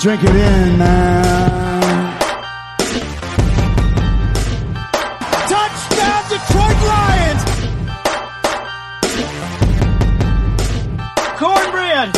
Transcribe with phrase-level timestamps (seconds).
[0.00, 2.18] Drink it in, man.
[5.46, 7.44] Touchdown, Detroit Lions!
[11.36, 12.12] Cornbread!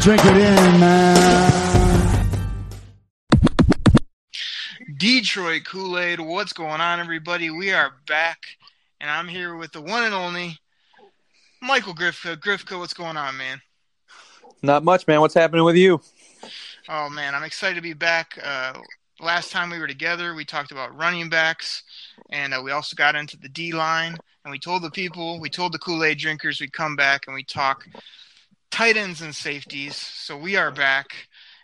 [0.00, 1.56] Drink it in, man.
[4.96, 7.50] Detroit Kool Aid, what's going on, everybody?
[7.50, 8.56] We are back,
[9.00, 10.58] and I'm here with the one and only
[11.60, 12.36] Michael Grifka.
[12.36, 13.60] Grifka, what's going on, man?
[14.62, 15.20] Not much, man.
[15.20, 16.00] What's happening with you?
[16.88, 18.38] Oh man, I'm excited to be back.
[18.42, 18.74] Uh,
[19.20, 21.82] last time we were together, we talked about running backs,
[22.30, 24.16] and uh, we also got into the D line.
[24.44, 27.34] And we told the people, we told the Kool Aid drinkers, we'd come back and
[27.34, 27.84] we talk
[28.70, 29.96] tight ends and safeties.
[29.96, 31.08] So we are back.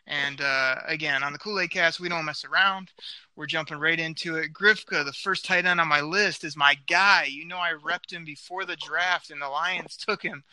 [0.08, 2.90] And uh, again, on the Kool Aid Cast, we don't mess around.
[3.34, 4.52] We're jumping right into it.
[4.52, 7.28] Grifka, the first tight end on my list, is my guy.
[7.30, 10.44] You know, I repped him before the draft, and the Lions took him.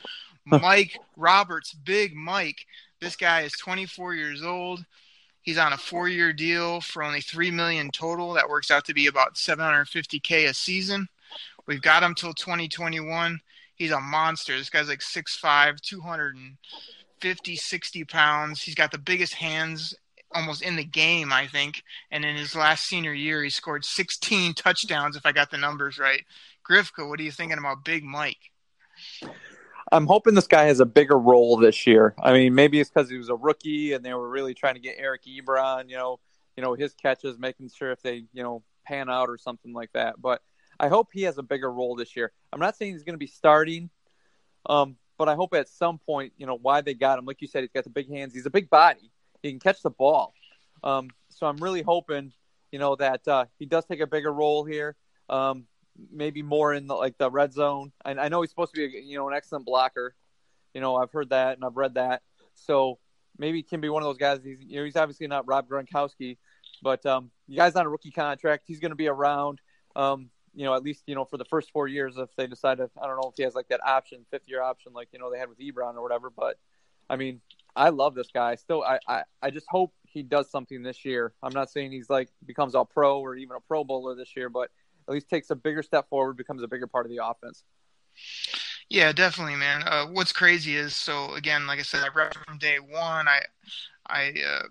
[0.45, 2.65] Mike Roberts, Big Mike.
[3.01, 4.85] This guy is 24 years old.
[5.41, 8.33] He's on a four-year deal for only three million total.
[8.33, 11.07] That works out to be about 750k a season.
[11.65, 13.39] We've got him till 2021.
[13.75, 14.57] He's a monster.
[14.57, 18.61] This guy's like 6'5", 250, 60 pounds.
[18.61, 19.95] He's got the biggest hands
[20.33, 21.83] almost in the game, I think.
[22.11, 25.97] And in his last senior year, he scored 16 touchdowns, if I got the numbers
[25.97, 26.23] right.
[26.69, 28.51] Grifka, what are you thinking about Big Mike?
[29.91, 32.13] I'm hoping this guy has a bigger role this year.
[32.21, 34.79] I mean, maybe it's because he was a rookie and they were really trying to
[34.79, 36.19] get Eric Ebron, you know,
[36.55, 39.91] you know his catches, making sure if they, you know, pan out or something like
[39.93, 40.21] that.
[40.21, 40.41] But
[40.79, 42.31] I hope he has a bigger role this year.
[42.53, 43.89] I'm not saying he's going to be starting,
[44.65, 47.25] um, but I hope at some point, you know, why they got him.
[47.25, 48.33] Like you said, he's got the big hands.
[48.33, 49.11] He's a big body.
[49.41, 50.33] He can catch the ball.
[50.83, 52.33] Um, so I'm really hoping,
[52.71, 54.95] you know, that uh, he does take a bigger role here.
[55.29, 55.65] Um,
[56.11, 57.91] maybe more in the like the red zone.
[58.05, 60.15] And I know he's supposed to be, you know, an excellent blocker.
[60.73, 62.21] You know, I've heard that and I've read that.
[62.55, 62.99] So
[63.37, 64.39] maybe he can be one of those guys.
[64.43, 66.37] He's, you know, he's obviously not Rob Gronkowski,
[66.81, 68.63] but um, the guy's on a rookie contract.
[68.67, 69.59] He's going to be around.
[69.95, 72.79] Um, you know, at least you know for the first four years, if they decide
[72.79, 75.19] to, I don't know if he has like that option, fifth year option, like you
[75.19, 76.29] know they had with Ebron or whatever.
[76.29, 76.57] But
[77.09, 77.41] I mean,
[77.75, 78.55] I love this guy.
[78.55, 81.33] Still, I, I, I just hope he does something this year.
[81.43, 84.49] I'm not saying he's like becomes all pro or even a Pro Bowler this year,
[84.49, 84.69] but
[85.07, 87.63] at least takes a bigger step forward, becomes a bigger part of the offense.
[88.89, 89.83] Yeah, definitely, man.
[89.85, 93.27] Uh, what's crazy is so again, like I said, I read from day one.
[93.27, 93.41] I,
[94.07, 94.63] I, uh,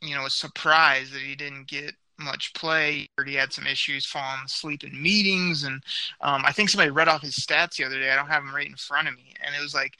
[0.00, 3.08] you know, was surprised that he didn't get much play.
[3.26, 5.82] He had some issues falling asleep in meetings, and
[6.20, 8.10] um, I think somebody read off his stats the other day.
[8.10, 9.96] I don't have them right in front of me, and it was like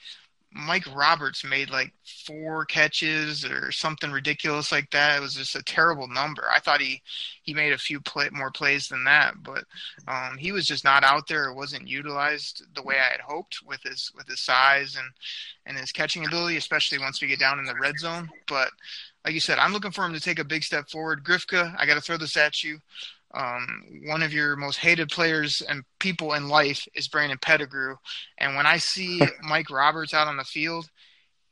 [0.53, 1.93] Mike Roberts made like
[2.25, 5.17] four catches or something ridiculous like that.
[5.17, 6.43] It was just a terrible number.
[6.53, 7.01] I thought he
[7.41, 9.63] he made a few play, more plays than that, but
[10.07, 11.49] um, he was just not out there.
[11.49, 15.09] It wasn't utilized the way I had hoped with his with his size and
[15.65, 18.29] and his catching ability, especially once we get down in the red zone.
[18.47, 18.71] But
[19.23, 21.23] like you said, I'm looking for him to take a big step forward.
[21.23, 22.79] Grifka, I got to throw this at you.
[23.33, 27.95] Um, one of your most hated players and people in life is Brandon Pettigrew,
[28.37, 30.89] and when I see Mike Roberts out on the field,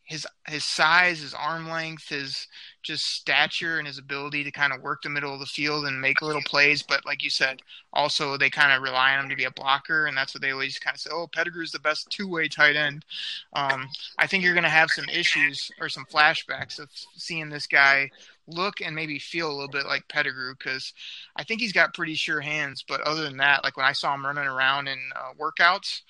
[0.09, 2.47] his his size, his arm length, his
[2.81, 6.01] just stature, and his ability to kind of work the middle of the field and
[6.01, 6.81] make little plays.
[6.81, 7.61] But like you said,
[7.93, 10.49] also they kind of rely on him to be a blocker, and that's what they
[10.49, 11.11] always kind of say.
[11.13, 13.05] Oh, Pettigrew's the best two way tight end.
[13.53, 17.67] Um, I think you're going to have some issues or some flashbacks of seeing this
[17.67, 18.09] guy
[18.49, 20.93] look and maybe feel a little bit like Pettigrew because
[21.35, 22.83] I think he's got pretty sure hands.
[22.87, 26.01] But other than that, like when I saw him running around in uh, workouts,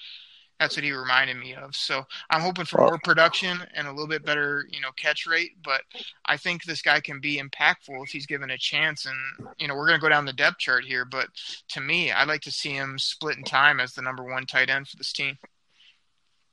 [0.60, 1.76] that's what he reminded me of.
[1.76, 5.52] So I'm hoping for more production and a little bit better, you know, catch rate.
[5.64, 5.82] But
[6.26, 9.06] I think this guy can be impactful if he's given a chance.
[9.06, 11.30] And you know, we're going to go down the depth chart here, but
[11.70, 14.70] to me, I'd like to see him split in time as the number one tight
[14.70, 15.38] end for this team.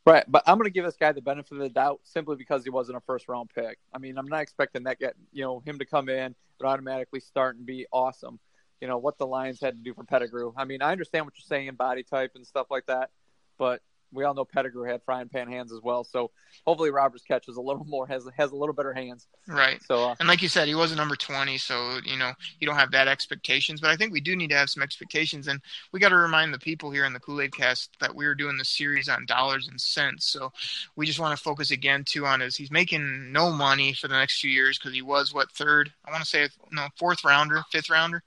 [0.06, 2.62] Right, but I'm going to give this guy the benefit of the doubt simply because
[2.62, 3.78] he wasn't a first round pick.
[3.92, 7.18] I mean, I'm not expecting that get you know him to come in and automatically
[7.18, 8.38] start and be awesome.
[8.80, 10.52] You know what the Lions had to do for Pettigrew.
[10.56, 13.10] I mean, I understand what you're saying, body type and stuff like that,
[13.58, 16.04] but we all know Pettigrew had frying pan hands as well.
[16.04, 16.30] So
[16.66, 19.26] hopefully Roberts catches a little more, has has a little better hands.
[19.46, 19.80] Right.
[19.82, 22.66] So uh, and like you said, he was a number twenty, so you know you
[22.66, 23.80] don't have that expectations.
[23.80, 25.60] But I think we do need to have some expectations, and
[25.92, 28.34] we got to remind the people here in the Kool Aid Cast that we are
[28.34, 30.26] doing the series on dollars and cents.
[30.26, 30.52] So
[30.96, 34.16] we just want to focus again too on is he's making no money for the
[34.16, 35.92] next few years because he was what third?
[36.06, 38.22] I want to say no fourth rounder, fifth rounder.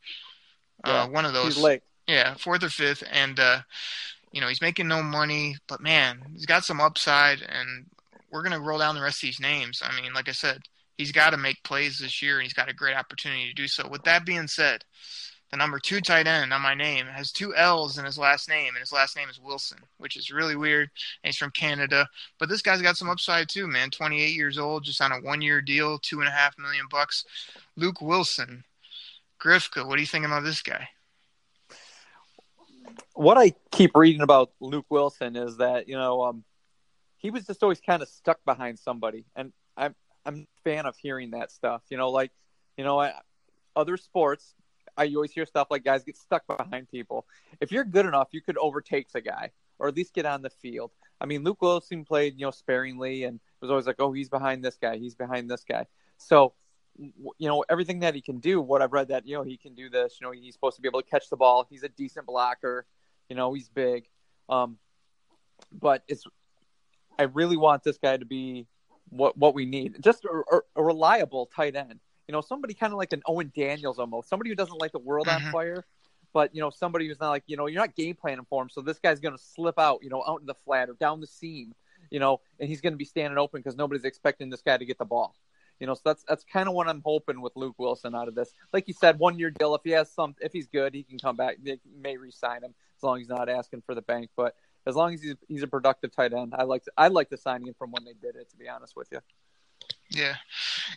[0.86, 1.56] Yeah, uh, one of those.
[1.56, 1.82] He's late.
[2.08, 3.40] Yeah, fourth or fifth, and.
[3.40, 3.60] uh
[4.32, 7.86] you know, he's making no money, but man, he's got some upside, and
[8.32, 9.82] we're going to roll down the rest of these names.
[9.84, 10.62] I mean, like I said,
[10.98, 13.68] he's got to make plays this year, and he's got a great opportunity to do
[13.68, 13.88] so.
[13.90, 14.84] With that being said,
[15.50, 18.76] the number two tight end on my name, has two L's in his last name,
[18.76, 20.90] and his last name is Willson, which is really weird.
[21.24, 23.90] And he's from Canada, but this guy's got some upside too, man.
[23.90, 27.26] 28 years old, just on a one-year deal, two and a half million bucks.
[27.76, 28.64] Luke Willson,
[29.42, 30.88] Grifka, what do you think about this guy?
[33.14, 36.44] What I keep reading about Luke Willson is that you know um,
[37.18, 39.96] he was just always kind of stuck behind somebody, and I'm
[40.26, 41.82] I'm a fan of hearing that stuff.
[41.90, 42.32] You know, like
[42.78, 43.14] you know, I,
[43.76, 44.54] other sports,
[44.96, 47.26] I always hear stuff like guys get stuck behind people.
[47.60, 50.50] If you're good enough, you could overtake the guy or at least get on the
[50.50, 50.92] field.
[51.22, 54.64] I mean, Luke Willson played, you know, sparingly and was always like, oh, he's behind
[54.64, 55.86] this guy, he's behind this guy.
[56.18, 56.54] So,
[57.00, 59.74] you know, everything that he can do, what I've read that, you know, he can
[59.74, 61.66] do this, you know, he's supposed to be able to catch the ball.
[61.70, 62.86] He's a decent blocker,
[63.30, 64.08] you know, he's big.
[64.50, 64.78] Um,
[65.72, 66.24] but it's,
[67.18, 68.68] I really want this guy to be
[69.10, 69.98] what, what we need.
[70.02, 72.00] Just a, a reliable tight end
[72.30, 75.00] you know, somebody kind of like an Owen Daniels almost, somebody who doesn't like the
[75.00, 75.48] world mm-hmm.
[75.48, 75.84] on fire,
[76.32, 78.70] but you know, somebody who's not like, you know, you're not game planning for him,
[78.70, 81.22] so this guy's going to slip out, you know, out in the flat or down
[81.22, 81.74] the seam,
[82.12, 84.86] you know, and he's going to be standing open because nobody's expecting this guy to
[84.86, 85.34] get the ball.
[85.80, 88.36] You know, so that's that's kind of what I'm hoping with Luke Willson out of
[88.36, 88.54] this.
[88.74, 89.76] Like you said, one year deal.
[89.76, 91.58] If he has some, if he's good, he can come back.
[91.64, 94.30] They may re-sign him as long as he's not asking for the bank.
[94.36, 94.56] But
[94.86, 97.74] as long as he's he's a productive tight end, I like I like the signing
[97.78, 98.50] from when they did it.
[98.50, 99.20] To be honest with you.
[100.12, 100.36] Yeah,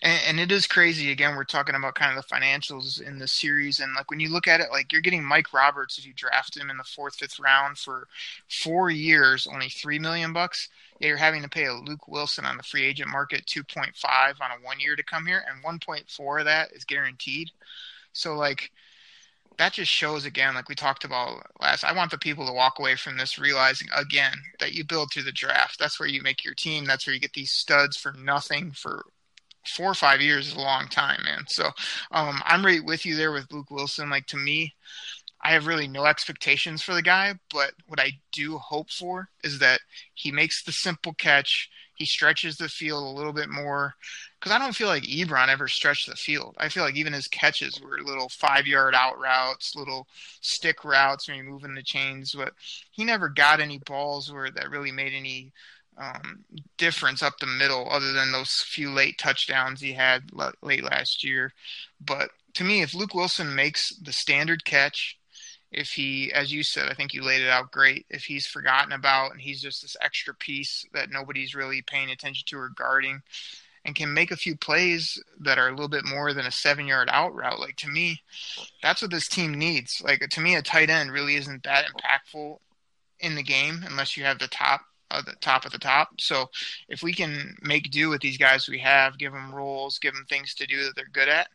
[0.03, 1.11] and, and, it is crazy.
[1.11, 4.31] Again, we're talking about kind of the financials in the series, and like when you
[4.31, 7.17] look at it, like you're getting Mike Roberts if you draft him in the fourth,
[7.17, 8.09] fifth round for
[8.49, 10.71] four years, only three million bucks.
[10.99, 13.95] Yeah, you're having to pay a Luke Willson on the free agent market two point
[13.97, 16.85] five on a one year to come here, and one point four of that is
[16.85, 17.51] guaranteed.
[18.15, 18.71] So like
[19.59, 21.85] that just shows again, like we talked about last.
[21.85, 25.25] I want the people to walk away from this realizing again that you build through
[25.25, 25.79] the draft.
[25.79, 26.85] That's where you make your team.
[26.85, 29.05] That's where you get these studs for nothing for
[29.67, 31.45] four or five years is a long time, man.
[31.49, 31.71] So
[32.11, 34.11] um, I'm right with you there with Luke Willson.
[34.11, 34.75] Like to me,
[35.43, 39.59] I have really no expectations for the guy, but what I do hope for is
[39.59, 39.81] that
[40.15, 41.69] he makes the simple catch.
[42.03, 43.95] He stretches the field a little bit more
[44.41, 46.57] because I don't feel like Ebron ever stretched the field.
[46.59, 50.09] I feel like even his catches were little five yard out routes, little
[50.41, 52.55] stick routes when you're moving the chains, but
[52.91, 55.53] he never got any balls where that really made any
[55.97, 56.45] um,
[56.77, 60.25] difference up the middle, other than those few late touchdowns he had
[60.61, 61.53] late last year.
[62.05, 65.17] But to me, if Luke Willson makes the standard catch,
[65.73, 68.07] if he, as you said, I think you laid it out great.
[68.11, 72.45] If he's forgotten about and he's just this extra piece that nobody's really paying attention
[72.49, 73.23] to or guarding,
[73.85, 76.87] and can make a few plays that are a little bit more than a seven
[76.87, 77.59] yard out route.
[77.59, 78.23] Like to me,
[78.83, 80.01] that's what this team needs.
[80.05, 82.59] Like to me, a tight end really isn't that impactful
[83.19, 86.21] in the game unless you have the top of the top of the top.
[86.21, 86.51] So
[86.89, 90.27] if we can make do with these guys we have, give them roles, give them
[90.29, 91.49] things to do that they're good at,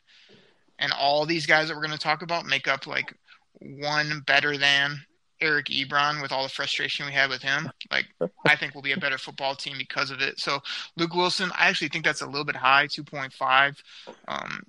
[0.80, 3.14] and all these guys that we're going to talk about make up like
[3.60, 5.02] one better than
[5.40, 7.70] Eric Ebron with all the frustration we had with him.
[7.92, 8.08] Like
[8.46, 10.40] I think we'll be a better football team because of it.
[10.40, 10.60] So
[10.96, 13.82] Luke Willson, I actually think that's a little bit high, two point five.
[14.28, 14.64] Um,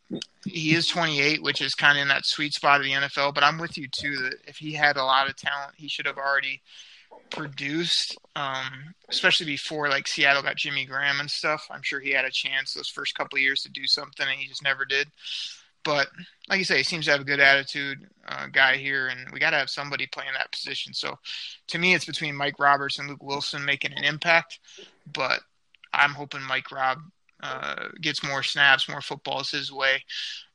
[0.45, 3.35] he is twenty eight, which is kind of in that sweet spot of the NFL.
[3.35, 6.07] But I'm with you too that if he had a lot of talent, he should
[6.07, 6.61] have already
[7.31, 8.19] produced.
[8.37, 11.67] Um, especially before like Seattle got Jimmy Graham and stuff.
[11.71, 14.47] I'm sure he had a chance those first couple years to do something, and he
[14.47, 15.09] just never did.
[15.85, 16.09] But
[16.49, 19.41] like you say, he seems to have a good attitude uh, guy here, and we
[19.41, 20.93] got to have somebody playing that position.
[20.93, 21.19] So
[21.69, 24.59] to me, it's between Mike Roberts and Luke Willson making an impact.
[25.13, 25.41] But
[25.93, 26.99] I'm hoping Mike Rob
[27.43, 30.05] uh, gets more snaps, more footballs his way.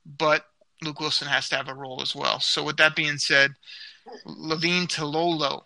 [0.04, 0.44] But
[0.82, 2.40] Luke Willson has to have a role as well.
[2.40, 3.54] So with that being said,
[4.24, 5.62] Levine Toilolo.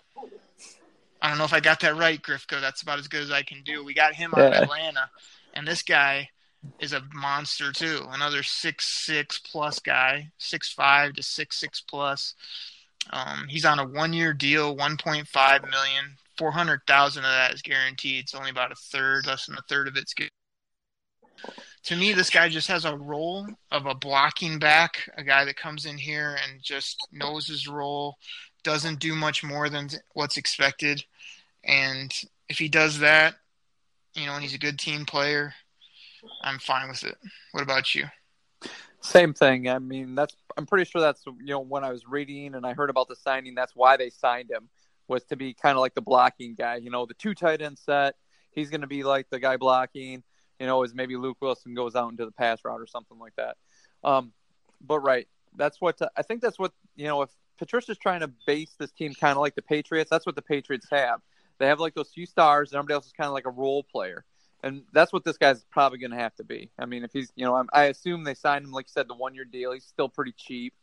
[1.20, 2.60] I don't know if I got that right, Grifko.
[2.60, 3.84] That's about as good as I can do.
[3.84, 4.62] We got him on yeah.
[4.62, 5.10] Atlanta,
[5.52, 6.30] and this guy
[6.80, 8.06] is a monster too.
[8.10, 12.34] Another six six plus guy, six five to six six plus.
[13.10, 16.16] Um, he's on a one year deal, one point five million.
[16.36, 18.24] Four hundred thousand of that is guaranteed.
[18.24, 20.32] It's only about a third, less than a third of it's guaranteed.
[21.84, 25.56] To me, this guy just has a role of a blocking back, a guy that
[25.56, 28.16] comes in here and just knows his role,
[28.62, 31.04] doesn't do much more than what's expected.
[31.64, 32.12] And
[32.48, 33.36] if he does that,
[34.14, 35.54] you know, and he's a good team player,
[36.42, 37.16] I'm fine with it.
[37.52, 38.06] What about you?
[39.00, 39.68] Same thing.
[39.68, 42.74] I mean, that's I'm pretty sure that's you know when I was reading and I
[42.74, 44.68] heard about the signing, that's why they signed him
[45.06, 46.76] was to be kind of like the blocking guy.
[46.76, 48.16] You know, the two tight end set.
[48.50, 50.22] He's going to be like the guy blocking.
[50.58, 53.36] You know, as maybe Luke Willson goes out into the pass route or something like
[53.36, 53.56] that.
[54.02, 54.32] Um,
[54.80, 56.42] but right, that's what I think.
[56.42, 57.22] That's what you know.
[57.22, 60.42] If Patricia's trying to base this team kind of like the Patriots, that's what the
[60.42, 61.20] Patriots have.
[61.58, 63.84] They have like those few stars, and everybody else is kind of like a role
[63.84, 64.24] player
[64.62, 66.70] and that's what this guy's probably going to have to be.
[66.78, 69.08] I mean, if he's, you know, I'm, i assume they signed him, like you said,
[69.08, 69.72] the one year deal.
[69.72, 70.74] He's still pretty cheap.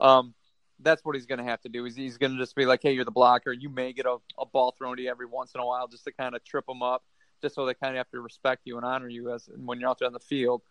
[0.00, 0.34] Um,
[0.80, 1.84] that's what he's going to have to do.
[1.84, 3.52] He's, he's going to just be like, hey, you're the blocker.
[3.52, 6.04] You may get a, a ball thrown to you every once in a while just
[6.04, 7.02] to kind of trip them up,
[7.42, 9.88] just so they kind of have to respect you and honor you as when you're
[9.88, 10.62] out there on the field.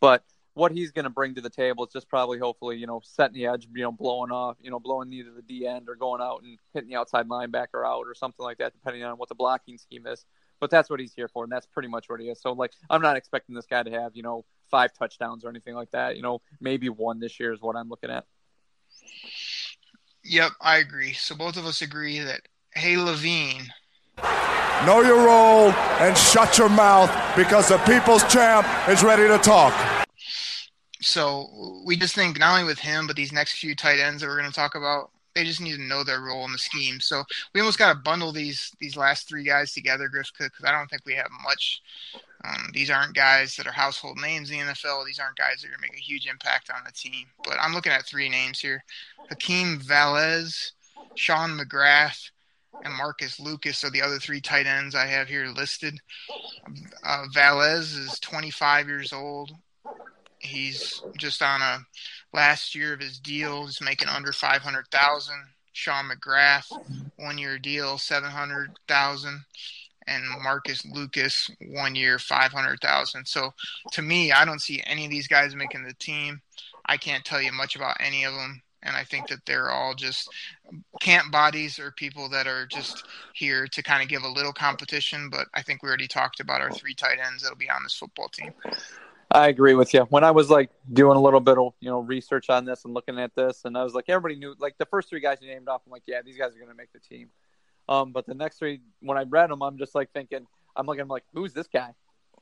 [0.00, 0.24] But
[0.54, 3.34] what he's going to bring to the table is just probably, hopefully, you know, setting
[3.34, 6.22] the edge, you know, blowing off, you know, blowing either the D end or going
[6.22, 9.34] out and hitting the outside linebacker out or something like that, depending on what the
[9.34, 10.24] blocking scheme is.
[10.60, 12.40] But that's what he's here for, and that's pretty much what he is.
[12.40, 15.74] So, like, I'm not expecting this guy to have, you know, five touchdowns or anything
[15.74, 16.16] like that.
[16.16, 18.24] You know, maybe one this year is what I'm looking at.
[20.24, 21.12] Yep, I agree.
[21.14, 22.42] So both of us agree that
[22.74, 23.72] Hey Levine.
[24.86, 29.74] Know your role and shut your mouth because the people's champ is ready to talk.
[31.00, 34.28] So we just think not only with him, but these next few tight ends that
[34.28, 36.98] we're going to talk about, they just need to know their role in the scheme.
[36.98, 37.22] So
[37.54, 40.88] we almost got to bundle these these last three guys together, Griff, because I don't
[40.88, 41.80] think we have much.
[42.44, 45.06] Um, these aren't guys that are household names in the NFL.
[45.06, 47.26] These aren't guys that are going to make a huge impact on the team.
[47.44, 48.82] But I'm looking at three names here:
[49.28, 50.72] Hakeem Valles,
[51.14, 52.30] Sean McGrath,
[52.84, 55.98] and Marcus Lucas are the other three tight ends I have here listed.
[57.04, 59.52] Uh, Valles is 25 years old.
[60.40, 61.78] He's just on a
[62.32, 63.66] last year of his deal.
[63.66, 65.34] He's making under 500,000.
[65.72, 66.72] Sean McGrath,
[67.16, 69.44] one year deal, 700,000
[70.08, 73.26] and Marcus Lucas one year, 500,000.
[73.26, 73.52] So
[73.92, 76.40] to me, I don't see any of these guys making the team.
[76.86, 78.62] I can't tell you much about any of them.
[78.82, 80.30] And I think that they're all just
[81.00, 83.04] camp bodies or people that are just
[83.34, 85.28] here to kind of give a little competition.
[85.30, 87.94] But I think we already talked about our three tight ends that'll be on this
[87.94, 88.52] football team.
[89.30, 90.02] I agree with you.
[90.08, 92.94] When I was like doing a little bit of you know research on this and
[92.94, 95.48] looking at this, and I was like, everybody knew like the first three guys you
[95.48, 95.82] named off.
[95.86, 97.28] I'm like, yeah, these guys are going to make the team.
[97.88, 101.02] Um, but the next three, when I read them, I'm just like thinking, I'm looking,
[101.02, 101.94] I'm like, who's this guy?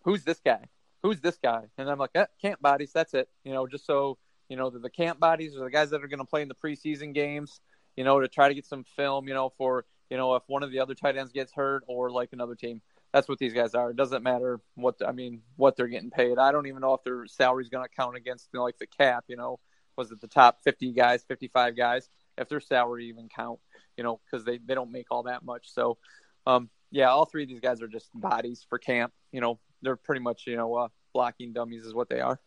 [0.03, 0.65] Who's this guy?
[1.03, 1.65] Who's this guy?
[1.79, 2.93] And I'm like, eh, camp bodies.
[2.93, 3.29] That's it.
[3.45, 6.09] You know, just so you know, the, the camp bodies are the guys that are
[6.09, 7.61] going to play in the preseason games.
[7.97, 9.27] You know, to try to get some film.
[9.27, 12.11] You know, for you know if one of the other tight ends gets hurt or
[12.11, 12.81] like another team
[13.13, 13.91] that's what these guys are.
[13.91, 16.39] It doesn't matter what I mean, what they're getting paid.
[16.39, 18.87] I don't even know if their salary's going to count against you know, like the
[18.87, 19.25] cap.
[19.29, 19.59] You know,
[19.97, 22.09] was it the top fifty guys, fifty five guys?
[22.39, 23.59] If their salary even count,
[23.97, 25.73] you know, because they they don't make all that much.
[25.73, 25.99] So,
[26.47, 29.13] um, yeah, all three of these guys are just bodies for camp.
[29.33, 32.39] You know, they're pretty much you know uh, blocking dummies is what they are.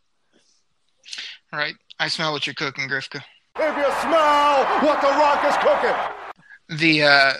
[1.51, 3.21] All right, I smell what you're cooking, Grifka.
[3.57, 6.77] If you smell what the rock is cooking.
[6.77, 7.33] The uh,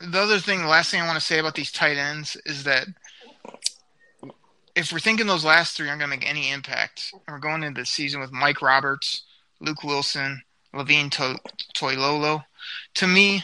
[0.00, 2.64] the other thing, the last thing I want to say about these tight ends is
[2.64, 2.86] that
[4.74, 7.62] if we're thinking those last three aren't going to make any impact, and we're going
[7.62, 9.22] into the season with Mike Roberts,
[9.60, 10.42] Luke Willson,
[10.74, 11.40] Levine to-
[11.74, 12.44] Toilolo,
[12.94, 13.42] to me,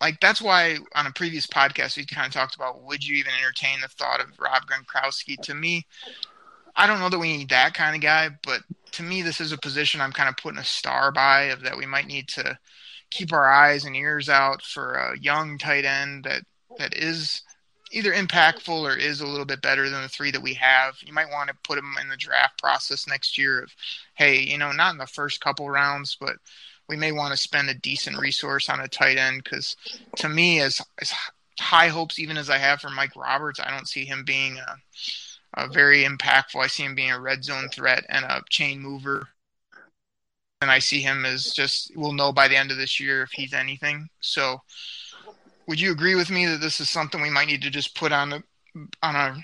[0.00, 3.32] like that's why on a previous podcast we kind of talked about would you even
[3.42, 5.36] entertain the thought of Rob Gronkowski?
[5.42, 5.84] To me,
[6.76, 9.52] I don't know that we need that kind of guy, but to me, this is
[9.52, 12.58] a position I'm kind of putting a star by of that we might need to
[13.10, 16.42] keep our eyes and ears out for a young tight end that
[16.78, 17.42] that is
[17.90, 20.96] either impactful or is a little bit better than the three that we have.
[21.02, 23.74] You might want to put them in the draft process next year of,
[24.14, 26.36] hey, you know, not in the first couple rounds, but
[26.88, 29.76] we may want to spend a decent resource on a tight end because
[30.16, 31.12] to me, as, as
[31.58, 35.62] high hopes even as I have for Mike Roberts, I don't see him being a,
[35.62, 36.62] a very impactful.
[36.62, 39.28] I see him being a red zone threat and a chain mover
[40.60, 43.30] and I see him as just we'll know by the end of this year if
[43.30, 44.08] he's anything.
[44.20, 44.60] So,
[45.66, 48.12] would you agree with me that this is something we might need to just put
[48.12, 48.42] on the
[49.02, 49.36] on our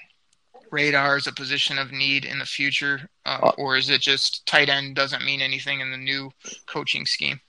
[0.71, 4.45] radar as a position of need in the future, uh, uh, or is it just
[4.47, 6.31] tight end doesn't mean anything in the new
[6.67, 7.41] coaching scheme?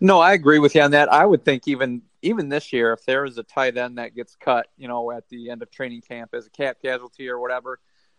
[0.00, 1.12] No, I agree with you on that.
[1.12, 4.36] I would think even even this year, if there is a tight end that gets
[4.36, 7.78] cut, you know, at the end of training camp as a cap casualty or whatever,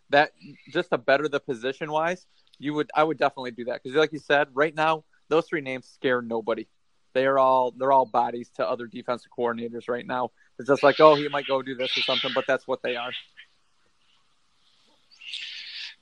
[0.09, 0.31] that
[0.71, 2.25] just to better the position wise,
[2.59, 5.61] you would I would definitely do that because, like you said, right now those three
[5.61, 6.67] names scare nobody.
[7.13, 10.31] They are all they're all bodies to other defensive coordinators right now.
[10.59, 12.95] It's just like, oh, he might go do this or something, but that's what they
[12.95, 13.11] are.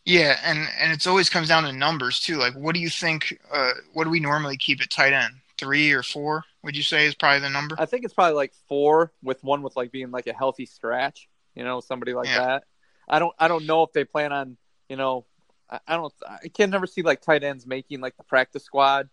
[0.03, 2.37] Yeah, and and it's always comes down to numbers too.
[2.37, 3.39] Like, what do you think?
[3.53, 5.33] Uh, what do we normally keep at tight end?
[5.57, 6.43] Three or four?
[6.63, 7.75] Would you say is probably the number?
[7.79, 11.27] I think it's probably like four, with one with like being like a healthy scratch.
[11.55, 12.45] You know, somebody like yeah.
[12.45, 12.63] that.
[13.07, 15.25] I don't I don't know if they plan on you know
[15.69, 16.13] I, don't.
[16.25, 19.09] I can never see like tight ends making like the practice squad.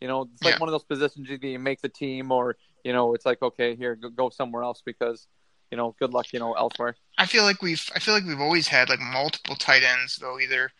[0.00, 0.60] You know, it's like yeah.
[0.60, 3.74] one of those positions either you make the team or you know it's like okay
[3.74, 5.26] here go, go somewhere else because
[5.70, 6.96] you know good luck you know elsewhere.
[7.16, 10.38] I feel like we've I feel like we've always had like multiple tight ends though
[10.38, 10.70] either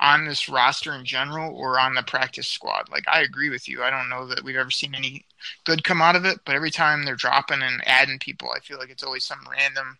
[0.00, 2.88] on this roster in general or on the practice squad.
[2.90, 3.82] Like I agree with you.
[3.82, 5.26] I don't know that we've ever seen any
[5.64, 8.78] good come out of it, but every time they're dropping and adding people, I feel
[8.78, 9.98] like it's always some random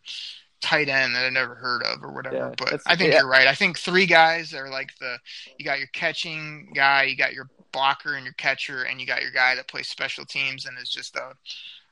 [0.61, 2.37] tight end that I never heard of or whatever.
[2.37, 3.21] Yeah, but I think yeah.
[3.21, 3.47] you're right.
[3.47, 5.19] I think three guys are like the
[5.59, 9.23] you got your catching guy, you got your blocker and your catcher, and you got
[9.23, 11.33] your guy that plays special teams and is just a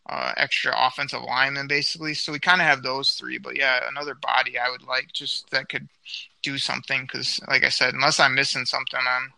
[0.08, 2.14] uh, extra offensive lineman, basically.
[2.14, 3.38] So we kind of have those three.
[3.38, 5.88] But yeah, another body I would like just that could
[6.42, 9.32] do something because, like I said, unless I'm missing something on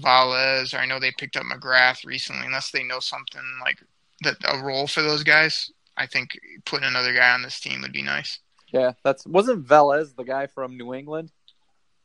[0.00, 3.78] Valles or I know they picked up McGrath recently, unless they know something like
[4.22, 7.92] that a role for those guys, I think putting another guy on this team would
[7.92, 8.38] be nice.
[8.72, 11.30] Yeah, that's wasn't Valles the guy from New England?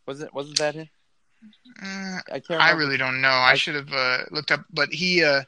[0.07, 0.89] Wasn't wasn't that him?
[1.81, 2.49] Uh, I can't.
[2.49, 2.63] Remember.
[2.63, 3.27] I really don't know.
[3.27, 5.23] I, I should have uh, looked up, but he.
[5.23, 5.43] Uh,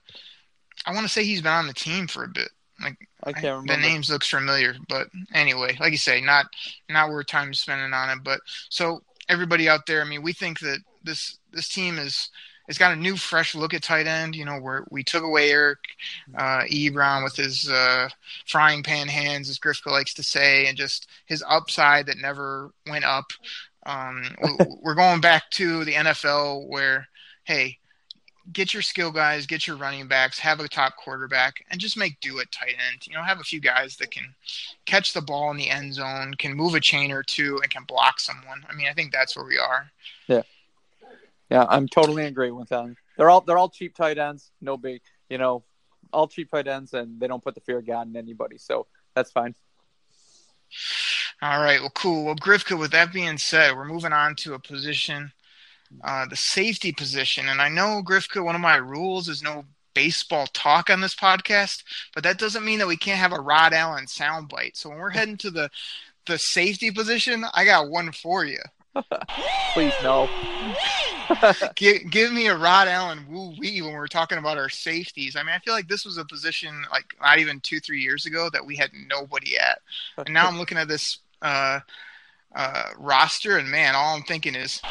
[0.86, 2.50] I want to say he's been on the team for a bit.
[2.82, 3.74] Like I can't remember.
[3.74, 6.46] The names looks familiar, but anyway, like you say, not
[6.90, 8.24] not worth time spending on it.
[8.24, 12.30] But so everybody out there, I mean, we think that this this team is
[12.68, 14.36] it's got a new fresh look at tight end.
[14.36, 15.80] You know, where we took away Eric
[16.36, 18.10] uh, Ebron with his uh,
[18.46, 23.06] frying pan hands, as Grifka likes to say, and just his upside that never went
[23.06, 23.26] up.
[23.86, 24.24] Um,
[24.82, 27.08] we're going back to the NFL where,
[27.46, 27.78] hey,
[28.52, 32.20] get your skill guys, get your running backs, have a top quarterback, and just make
[32.20, 33.06] do at tight end.
[33.08, 34.36] You know, have a few guys that can
[34.86, 37.84] catch the ball in the end zone, can move a chain or two, and can
[37.84, 38.66] block someone.
[38.70, 39.90] I mean, I think that's where we are.
[40.28, 40.44] Yeah,
[41.50, 42.96] yeah, I'm totally agree with them.
[43.18, 45.63] They're all they're all cheap tight ends, no big, you know,
[46.12, 48.88] all cheap tight ends, and they don't put the fear of God in anybody, so
[49.16, 49.56] that's fine.
[51.42, 51.80] All right.
[51.80, 52.25] Well, cool.
[52.25, 55.32] Well, Grifka, with that being said, we're moving on to a position,
[56.04, 57.48] uh, the safety position.
[57.48, 61.84] And I know, Grifka, one of my rules is no baseball talk on this podcast,
[62.13, 64.75] but that doesn't mean that we can't have a Rod Allen soundbite.
[64.75, 65.70] So when we're heading to the
[66.25, 68.60] the safety position, I got one for you.
[69.74, 70.30] Please no.
[71.75, 75.36] give, give me a Rod Allen woo wee when we're talking about our safeties.
[75.36, 78.25] I mean, I feel like this was a position like not even two, three years
[78.25, 79.80] ago that we had nobody at.
[80.18, 81.80] And now I'm looking at this uh,
[82.56, 84.82] uh, roster, and man, all I'm thinking is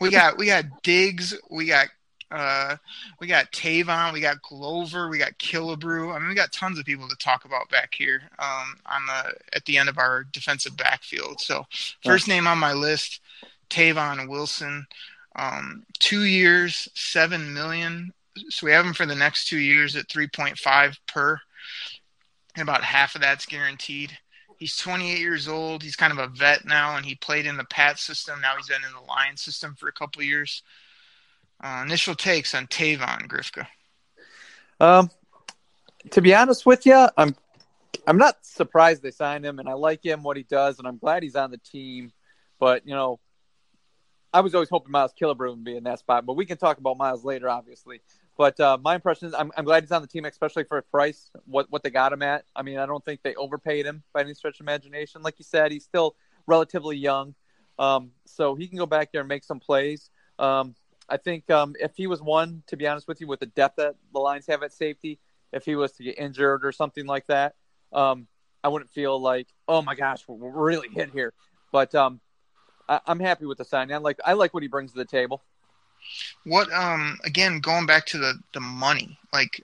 [0.00, 1.88] we got we got Diggs, we got
[2.30, 2.76] uh,
[3.20, 6.14] we got Tavon, we got Glover, we got Killebrew.
[6.14, 9.34] I mean, we got tons of people to talk about back here um, on the
[9.54, 11.40] at the end of our defensive backfield.
[11.40, 11.64] So,
[12.04, 13.20] first name on my list,
[13.70, 14.86] Tavon Wilson.
[15.36, 18.12] Um, two years, seven million.
[18.50, 21.40] So we have him for the next two years at three point five per,
[22.54, 24.16] and about half of that's guaranteed.
[24.58, 25.84] He's 28 years old.
[25.84, 28.40] He's kind of a vet now, and he played in the Pat system.
[28.40, 30.64] Now he's been in the Lion system for a couple years.
[31.62, 33.66] Uh, initial takes on Tavon Grifka.
[34.80, 35.10] Um,
[36.10, 37.34] to be honest with you, I'm
[38.06, 40.98] I'm not surprised they signed him, and I like him what he does, and I'm
[40.98, 42.12] glad he's on the team.
[42.60, 43.18] But you know,
[44.32, 46.78] I was always hoping Miles Killebrew would be in that spot, but we can talk
[46.78, 48.00] about Miles later, obviously.
[48.36, 50.82] But uh, my impression is I'm, I'm glad he's on the team, especially for a
[50.82, 52.44] price, what, what they got him at.
[52.54, 55.22] I mean, I don't think they overpaid him by any stretch of imagination.
[55.22, 56.14] Like you said, he's still
[56.46, 57.34] relatively young.
[57.80, 60.10] Um, so he can go back there and make some plays.
[60.38, 60.76] Um,
[61.08, 63.76] I think um, if he was one, to be honest with you, with the depth
[63.76, 65.18] that the Lions have at safety,
[65.52, 67.54] if he was to get injured or something like that,
[67.92, 68.26] um,
[68.62, 71.32] I wouldn't feel like, oh my gosh, we're really hit here.
[71.72, 72.20] But um,
[72.88, 73.94] I, am happy with the signing.
[73.94, 75.42] I like I like what he brings to the table.
[76.44, 79.62] What um again going back to the the money, like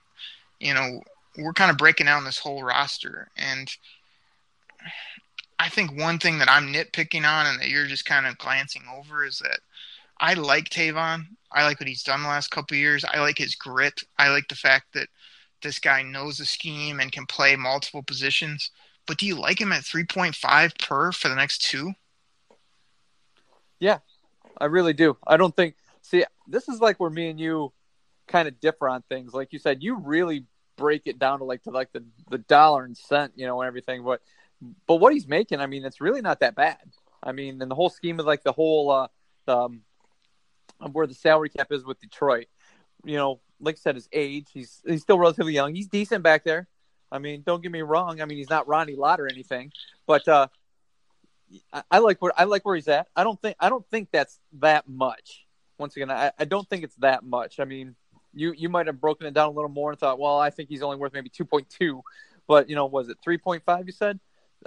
[0.61, 1.03] you know
[1.37, 3.71] we're kind of breaking down this whole roster, and
[5.59, 8.83] I think one thing that I'm nitpicking on and that you're just kind of glancing
[8.95, 9.61] over is that
[10.21, 11.27] I like Tavon.
[11.53, 13.05] I like what he's done the last couple years.
[13.05, 14.03] I like his grit.
[14.19, 15.09] I like the fact that
[15.63, 18.71] this guy knows the scheme and can play multiple positions.
[19.07, 21.93] But do you like him at 3.5 per for the next two?
[23.79, 23.99] Yeah,
[24.59, 25.17] I really do.
[25.27, 25.75] I don't think.
[26.03, 27.73] See, this is like where me and you
[28.27, 29.35] kind of differ on things.
[29.35, 30.47] Like you said, you really
[30.77, 33.69] break it down to like to like the the dollar and cent, you know, and
[33.69, 34.03] everything.
[34.05, 34.23] But
[34.87, 36.79] but what he's making, I mean, it's really not that bad.
[37.23, 39.09] I mean, in the whole scheme of like the whole uh,
[39.49, 39.83] um,
[40.93, 42.47] where the salary cap is with Detroit,
[43.05, 45.75] you know, like I said, his age, he's he's still relatively young.
[45.75, 46.69] He's decent back there.
[47.11, 48.21] I mean, don't get me wrong.
[48.21, 49.73] I mean, he's not Ronnie Lott or anything,
[50.07, 50.49] but uh,
[51.73, 53.07] I, I, like where I like where he's at.
[53.15, 55.47] I don't think I don't think that's that much.
[55.79, 57.61] Once again, I, I don't think it's that much.
[57.61, 57.95] I mean,
[58.33, 60.69] you you might have broken it down a little more and thought, well, I think
[60.69, 62.03] he's only worth maybe two point two,
[62.49, 63.87] but you know, was it three point five?
[63.87, 64.19] You said.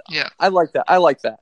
[0.08, 0.28] Yeah.
[0.38, 0.84] I like that.
[0.86, 1.40] I like that.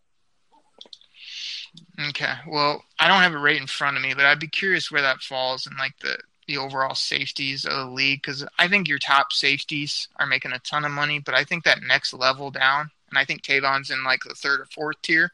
[2.08, 2.34] Okay.
[2.46, 5.02] Well, I don't have it right in front of me, but I'd be curious where
[5.02, 8.98] that falls in like the the overall safeties of the league because I think your
[8.98, 12.90] top safeties are making a ton of money, but I think that next level down,
[13.10, 15.32] and I think Tavon's in like the third or fourth tier,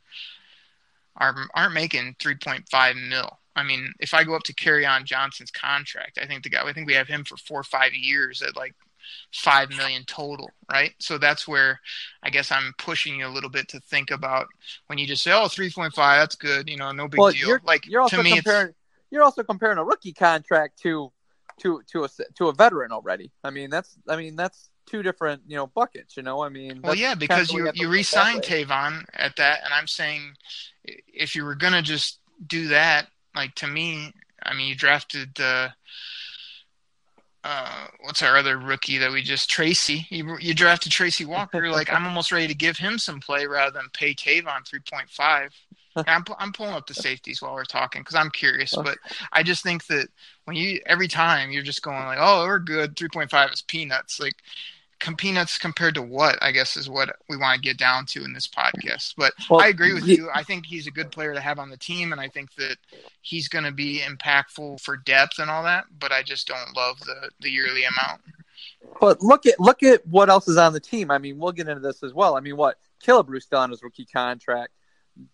[1.17, 3.39] are aren't making 3.5 mil.
[3.55, 6.73] I mean, if I go up to Kerryon Johnson's contract, I think the guy, I
[6.73, 8.75] think we have him for four or five years at like
[9.33, 10.93] five million total, right?
[10.99, 11.81] So that's where
[12.23, 14.47] I guess I'm pushing you a little bit to think about
[14.87, 17.49] when you just say, "Oh, 3.5, that's good," you know, no big well, deal.
[17.49, 18.75] You're, like you're also to me, comparing
[19.11, 21.13] you're also comparing a rookie contract to
[21.61, 23.31] to to a to a veteran already.
[23.45, 26.17] I mean, that's I mean that's two different you know buckets.
[26.17, 26.81] You know, I mean.
[26.83, 30.35] Well, yeah, because you you re-signed Tavon at that, and I'm saying
[30.85, 34.13] if you were gonna just do that, like to me,
[34.43, 35.69] I mean, you drafted uh,
[37.45, 40.07] uh, what's our other rookie that we just Tracy?
[40.11, 41.71] You, you drafted Tracy Walker.
[41.71, 45.51] like I'm almost ready to give him some play rather than pay Tavon 3.5.
[46.07, 48.97] I'm I'm pulling up the safeties while we're talking because I'm curious, but
[49.31, 50.09] I just think that
[50.45, 52.97] when you every time you're just going like, oh, we're good.
[52.97, 54.19] 3.5 is peanuts.
[54.19, 54.37] Like
[55.17, 58.33] peanuts compared to what I guess is what we want to get down to in
[58.33, 59.15] this podcast.
[59.17, 60.31] But well, I agree with you.
[60.35, 62.77] I think he's a good player to have on the team, and I think that
[63.21, 65.85] he's going to be impactful for depth and all that.
[65.99, 68.21] But I just don't love the the yearly amount.
[69.01, 71.11] But look at look at what else is on the team.
[71.11, 72.37] I mean, we'll get into this as well.
[72.37, 74.73] I mean, what Killebrew still on his rookie contract.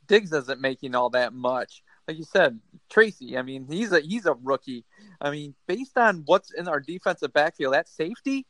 [0.09, 1.83] Diggs isn't making all that much.
[2.09, 3.37] Like you said, Tracy.
[3.39, 4.85] I mean, he's a he's a rookie.
[5.21, 8.47] I mean, based on what's in our defensive backfield, that safety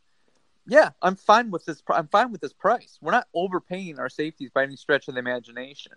[0.69, 1.83] yeah, I'm fine with this.
[1.89, 2.99] I'm fine with this price.
[3.01, 5.93] We're not overpaying our safeties by any stretch of the imagination.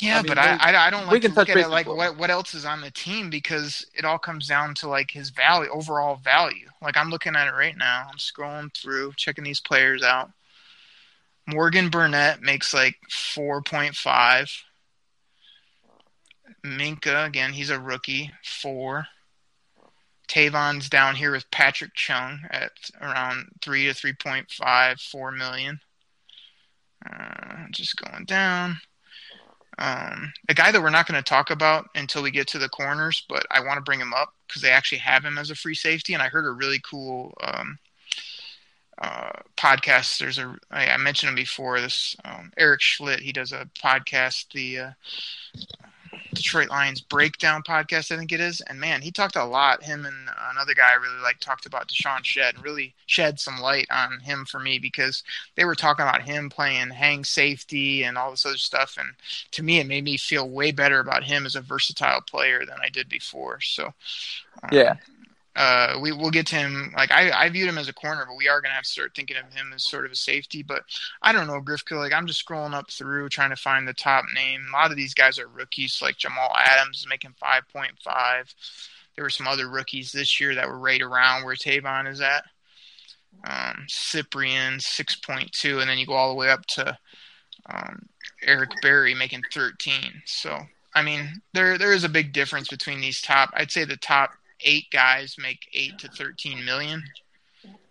[0.00, 2.18] Yeah, I mean, but we, I, I don't like to look at it like what
[2.18, 5.70] what else is on the team because it all comes down to like his value,
[5.70, 6.68] overall value.
[6.82, 8.08] Like I'm looking at it right now.
[8.10, 10.30] I'm scrolling through, checking these players out.
[11.46, 14.50] Morgan Burnett makes like four point five.
[16.62, 19.06] Minkah again, he's a rookie, four.
[20.28, 25.80] Tavon's down here with Patrick Chung at around three to three point five, four million.
[27.04, 28.80] Uh, just going down.
[29.78, 32.68] Um, a guy that we're not going to talk about until we get to the
[32.68, 35.54] corners, but I want to bring him up because they actually have him as a
[35.54, 37.78] free safety, and I heard a really cool um,
[38.98, 40.18] uh, podcast.
[40.18, 41.80] There's a I, I mentioned him before.
[41.80, 44.90] This um, Erik Schlitt, he does a podcast, the uh,
[46.34, 48.60] Detroit Lions breakdown podcast, I think it is.
[48.62, 49.82] And man, he talked a lot.
[49.82, 50.16] Him and
[50.50, 54.44] another guy really like talked about DeShawn Shead and really shed some light on him
[54.44, 55.22] for me because
[55.56, 58.96] they were talking about him playing hang safety and all this other stuff.
[58.98, 59.10] And
[59.52, 62.78] to me, it made me feel way better about him as a versatile player than
[62.82, 63.60] I did before.
[63.60, 63.92] So,
[64.62, 64.96] um, yeah,
[65.54, 66.92] uh, we will get to him.
[66.96, 69.12] Like I, I viewed him as a corner, but we are gonna have to start
[69.14, 70.62] thinking of him as sort of a safety.
[70.62, 70.84] But
[71.20, 71.96] I don't know, Grifka.
[71.96, 74.64] Like I'm just scrolling up through trying to find the top name.
[74.68, 76.00] A lot of these guys are rookies.
[76.00, 78.54] Like Jamal Adams making 5.5.
[79.14, 82.44] There were some other rookies this year that were right around where Tavon is at.
[83.44, 86.96] Um, Cyprien 6.2, and then you go all the way up to
[87.66, 88.06] um,
[88.42, 90.22] Eric Berry making 13.
[90.24, 90.58] So
[90.94, 93.50] I mean, there there is a big difference between these top.
[93.54, 94.30] I'd say the top
[94.64, 97.02] eight guys make eight to thirteen million,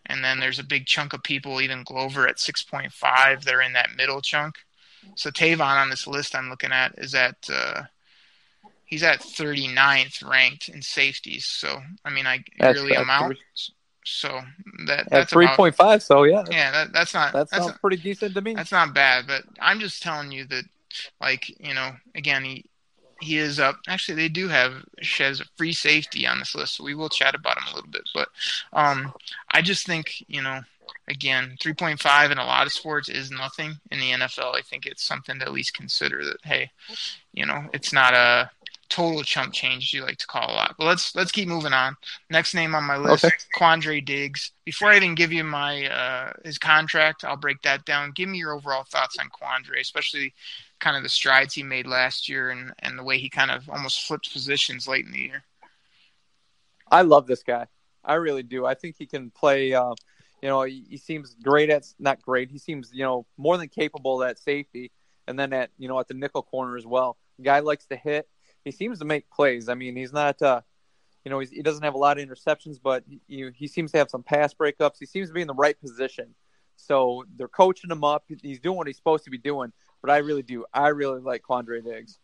[0.06, 3.44] and then there's a big chunk of people, even Glover at six point five.
[3.44, 4.56] They're in that middle chunk.
[5.16, 7.84] So Tavon on this list I'm looking at is at uh,
[8.86, 11.46] he's at 39th ranked in safeties.
[11.46, 13.28] So I mean, I that's, that's amount.
[13.28, 13.74] Three.
[14.04, 14.42] So
[14.88, 16.04] that that's three point five.
[16.04, 18.54] So yeah, yeah, that, that's not that sounds that's pretty decent to me.
[18.54, 20.64] That's not bad, but I'm just telling you that,
[21.20, 22.66] like you know, again, he
[23.22, 23.78] he is up.
[23.88, 27.58] Actually, they do have Shez free safety on this list, so we will chat about
[27.58, 28.10] him a little bit.
[28.14, 28.30] But
[28.74, 29.14] um,
[29.52, 30.62] I just think you know,
[31.08, 33.80] again, 3.5 in a lot of sports is nothing.
[33.92, 36.24] In the NFL, I think it's something to at least consider.
[36.26, 36.72] That hey,
[37.34, 38.50] you know, it's not a
[38.92, 40.76] total chump change you like to call a lot.
[40.78, 41.96] But let's let's keep moving on.
[42.30, 43.36] Next name on my list, okay.
[43.58, 44.52] Quandre Diggs.
[44.66, 48.12] Before I even give you my uh, his contract, I'll break that down.
[48.12, 50.34] Give me your overall thoughts on Quandre, especially
[50.82, 53.70] kind of the strides he made last year and, and the way he kind of
[53.70, 55.44] almost flipped positions late in the year.
[56.92, 57.68] I love this guy.
[58.04, 58.66] I really do.
[58.66, 59.74] I think he can play.
[59.74, 59.94] Uh,
[60.42, 62.50] you know, he, he, seems great at not great.
[62.50, 64.92] He seems you know more than capable at safety,
[65.28, 67.16] and then at you know at the nickel corner as well.
[67.42, 68.28] Guy likes to hit.
[68.66, 69.70] He seems to make plays.
[69.70, 70.42] I mean, he's not.
[70.42, 70.62] Uh,
[71.24, 74.10] you know, he doesn't have a lot of interceptions, but he, he seems to have
[74.10, 74.96] some pass breakups.
[75.00, 76.34] He seems to be in the right position.
[76.78, 78.26] So they're coaching him up.
[78.42, 80.66] He's doing what he's supposed to be doing but I really do.
[80.74, 82.18] I really like Quandre Diggs.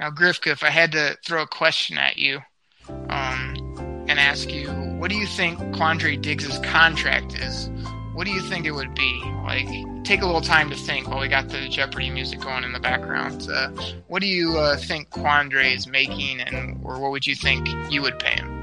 [0.00, 2.40] Now, Grifka, if I had to throw a question at you
[2.88, 4.68] um, and ask you,
[4.98, 7.70] what do you think Quandre Diggs's contract is?
[8.14, 9.22] What do you think it would be?
[9.44, 9.66] Like,
[10.04, 12.80] take a little time to think while we got the Jeopardy music going in the
[12.80, 13.48] background.
[13.50, 13.70] Uh,
[14.08, 18.02] what do you uh, think Quandre is making, and or what would you think you
[18.02, 18.58] would pay him?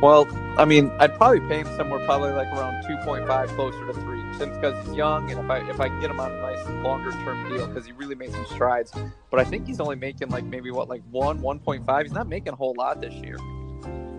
[0.00, 0.26] Well,
[0.58, 4.52] I mean, I'd probably pay him somewhere probably like around 2.5, closer to 3 with
[4.54, 7.48] because he's young, and if I if I get him on a nice longer term
[7.48, 8.92] deal because he really made some strides.
[9.30, 12.06] But I think he's only making like maybe what like one one point five.
[12.06, 13.38] He's not making a whole lot this year.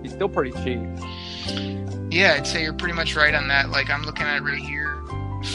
[0.01, 0.79] He's still pretty cheap.
[2.11, 3.69] Yeah, I'd say you're pretty much right on that.
[3.69, 5.03] Like I'm looking at it right here,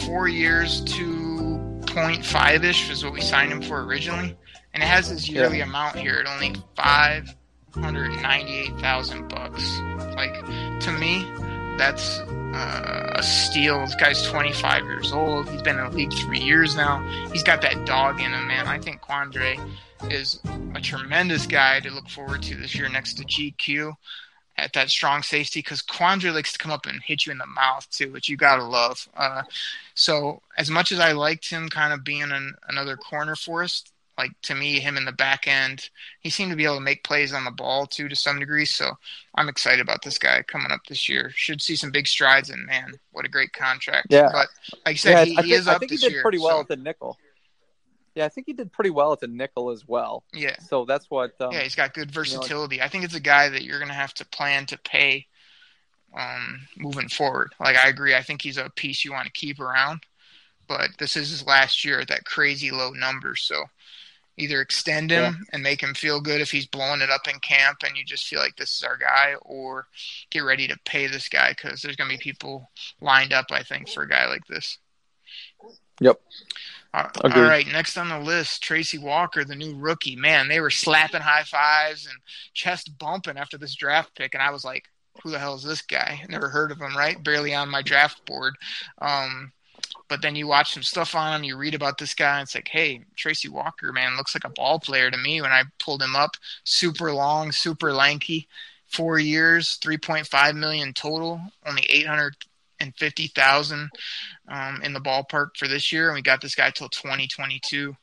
[0.05, 4.37] four years, two point five ish is what we signed him for originally,
[4.73, 5.65] and it has this yearly yeah.
[5.65, 7.33] amount here at only five
[7.73, 9.79] hundred ninety eight thousand bucks.
[10.15, 10.33] Like
[10.81, 11.25] to me,
[11.77, 13.81] that's uh, a steal.
[13.81, 15.49] This guy's 25 years old.
[15.49, 17.01] He's been in the league three years now.
[17.31, 18.67] He's got that dog in him, man.
[18.67, 19.59] I think Quandre
[20.09, 20.39] is
[20.73, 23.93] a tremendous guy to look forward to this year next to GQ
[24.57, 27.45] at that strong safety because Quandre likes to come up and hit you in the
[27.45, 29.07] mouth too, which you gotta love.
[29.15, 29.43] Uh,
[29.93, 33.83] so as much as I liked him kind of being an, another corner for us,
[34.17, 35.89] like to me, him in the back end,
[36.21, 38.65] he seemed to be able to make plays on the ball too to some degree.
[38.65, 38.91] So
[39.35, 41.31] I'm excited about this guy coming up this year.
[41.35, 44.07] Should see some big strides, and man, what a great contract!
[44.09, 44.47] Yeah, but
[44.85, 46.21] like I said, yeah, he, I he think, is up I think he did year,
[46.21, 46.61] pretty well so.
[46.61, 47.17] at the nickel.
[48.15, 50.23] Yeah, I think he did pretty well at the nickel as well.
[50.33, 50.55] Yeah.
[50.59, 51.33] So that's what.
[51.41, 52.75] Um, yeah, he's got good versatility.
[52.75, 54.77] You know, I think it's a guy that you're going to have to plan to
[54.79, 55.27] pay
[56.17, 57.53] um, moving forward.
[57.59, 58.15] Like I agree.
[58.15, 60.01] I think he's a piece you want to keep around,
[60.67, 63.35] but this is his last year at that crazy low number.
[63.35, 63.65] So
[64.37, 65.33] either extend him Yeah.
[65.53, 68.27] and make him feel good if he's blowing it up in camp and you just
[68.27, 69.87] feel like this is our guy, or
[70.29, 72.69] get ready to pay this guy because there's going to be people
[73.01, 73.45] lined up.
[73.51, 74.77] I think for a guy like this.
[76.01, 76.19] Yep.
[76.93, 77.41] Uh, Agreed.
[77.43, 80.15] all right, next on the list, Tracy Walker, the new rookie.
[80.15, 82.15] Man, they were slapping high fives and
[82.53, 84.85] chest bumping after this draft pick, and I was like,
[85.21, 86.23] "Who the hell is this guy?
[86.29, 87.21] Never heard of him, right?
[87.21, 88.55] Barely on my draft board."
[89.01, 89.51] Um,
[90.07, 92.55] but then you watch some stuff on him, you read about this guy, and it's
[92.55, 96.01] like, "Hey, Tracy Walker, man, looks like a ball player to me." When I pulled
[96.01, 98.47] him up, super long, super lanky,
[98.87, 102.35] four years, three point five million total, only eight hundred
[102.79, 103.89] and fifty thousand
[104.47, 107.95] um, in the ballpark for this year, and we got this guy till 2022.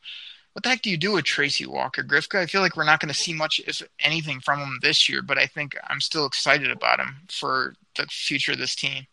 [0.53, 2.39] What the heck do you do with Tracy Walker, Grifka?
[2.39, 5.23] I feel like we're not going to see much, if anything, from him this year,
[5.23, 9.07] but I think I'm still excited about him for the future of this team.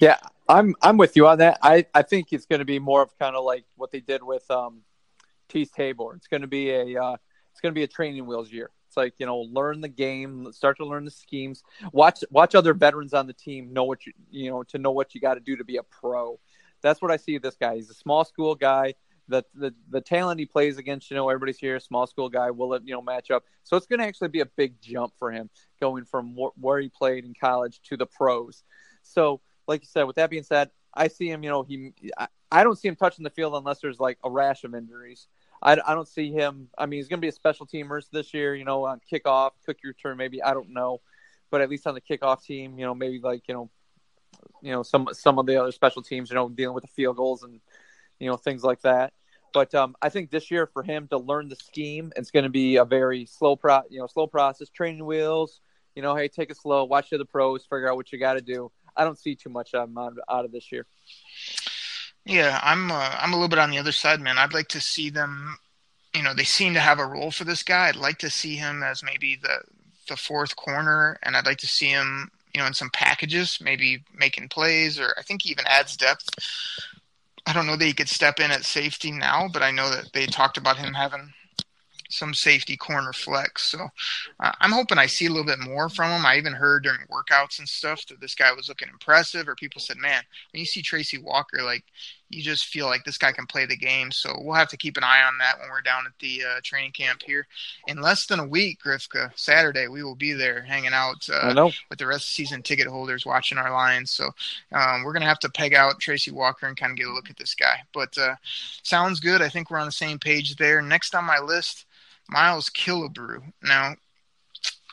[0.00, 0.16] Yeah,
[0.50, 1.58] I'm I'm with you on that.
[1.62, 4.22] I, I think it's going to be more of kind of like what they did
[4.22, 4.82] with um,
[5.48, 6.14] Tabor.
[6.16, 7.16] It's going to be a uh,
[7.52, 8.70] it's going to be a training wheels year.
[8.88, 11.62] It's like you know, learn the game, start to learn the schemes.
[11.92, 15.14] Watch watch other veterans on the team know what you you know to know what
[15.14, 16.40] you got to do to be a pro.
[16.82, 17.76] That's what I see this guy.
[17.76, 18.94] He's a small school guy.
[19.28, 22.74] The, the the talent he plays against, you know, everybody's here, small school guy, will
[22.74, 23.44] it, you know, match up?
[23.62, 26.80] So it's going to actually be a big jump for him going from wh- where
[26.80, 28.64] he played in college to the pros.
[29.02, 31.92] So, like you said, with that being said, I see him, you know, he,
[32.50, 35.28] I, don't see him touching the field unless there's like a rash of injuries.
[35.62, 36.68] I, I don't see him.
[36.76, 39.52] I mean, he's going to be a special teamer this year, you know, on kickoff,
[39.64, 40.42] kick return, maybe.
[40.42, 41.00] I don't know.
[41.50, 43.70] But at least on the kickoff team, you know, maybe like, you know,
[44.60, 47.16] you know, some some of the other special teams, you know, dealing with the field
[47.16, 47.60] goals and,
[48.18, 49.12] you know, things like that.
[49.52, 52.50] But um, I think this year for him to learn the scheme, it's going to
[52.50, 54.68] be a very slow pro, you know, slow process.
[54.68, 55.60] Training wheels,
[55.94, 58.40] you know, hey, take it slow, watch the pros, figure out what you got to
[58.40, 58.70] do.
[58.96, 59.88] I don't see too much out
[60.28, 60.86] of this year.
[62.24, 64.38] Yeah, I'm uh, I'm a little bit on the other side, man.
[64.38, 65.58] I'd like to see them.
[66.14, 67.88] You know, they seem to have a role for this guy.
[67.88, 69.62] I'd like to see him as maybe the
[70.08, 74.02] the fourth corner, and I'd like to see him, you know, in some packages, maybe
[74.14, 76.28] making plays, or I think he even adds depth.
[77.46, 80.12] I don't know that he could step in at safety now, but I know that
[80.12, 81.32] they talked about him having
[82.10, 83.70] some safety corner flex.
[83.70, 83.88] So
[84.40, 86.26] uh, I'm hoping I see a little bit more from him.
[86.26, 89.80] I even heard during workouts and stuff that this guy was looking impressive, or people
[89.80, 91.84] said, man, when you see Tracy Walker, like
[92.30, 94.10] you just feel like this guy can play the game.
[94.12, 96.60] So we'll have to keep an eye on that when we're down at the uh,
[96.62, 97.46] training camp here.
[97.88, 101.52] In less than a week, Grifka, Saturday, we will be there hanging out uh,
[101.90, 104.12] with the rest of season ticket holders watching our Lions.
[104.12, 104.30] So
[104.72, 107.12] um, we're going to have to peg out Tracy Walker and kind of get a
[107.12, 107.82] look at this guy.
[107.92, 108.36] But uh,
[108.84, 109.42] sounds good.
[109.42, 110.80] I think we're on the same page there.
[110.80, 111.86] Next on my list,
[112.30, 113.42] Miles Killebrew.
[113.62, 113.94] Now,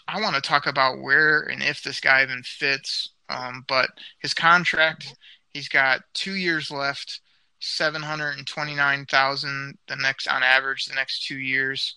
[0.07, 4.33] I want to talk about where and if this guy even fits, um, but his
[4.33, 5.15] contract,
[5.53, 7.21] he's got two years left.
[7.59, 11.95] Seven hundred and twenty-nine thousand the next on average the next two years,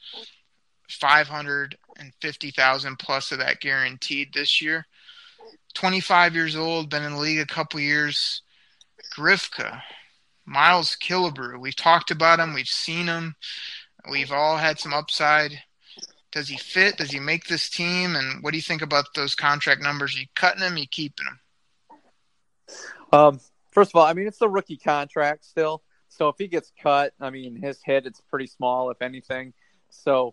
[0.89, 4.87] five hundred and fifty thousand plus of that guaranteed this year.
[5.75, 8.41] Twenty-five years old, been in the league a couple years.
[9.15, 9.83] Grifka,
[10.47, 11.61] Miles Killebrew.
[11.61, 12.55] We've talked about him.
[12.55, 13.37] We've seen him.
[14.09, 15.61] We've all had some upside.
[16.33, 16.97] Does he fit?
[16.97, 18.15] Does he make this team?
[18.15, 20.17] And what do you think about those contract numbers?
[20.17, 20.75] Are you cutting him?
[20.75, 21.41] Are you keeping him?
[23.13, 25.83] Um, first of all, I mean, it's the rookie contract still.
[26.09, 29.53] So if he gets cut, I mean, his hit it's pretty small, if anything.
[29.91, 30.33] So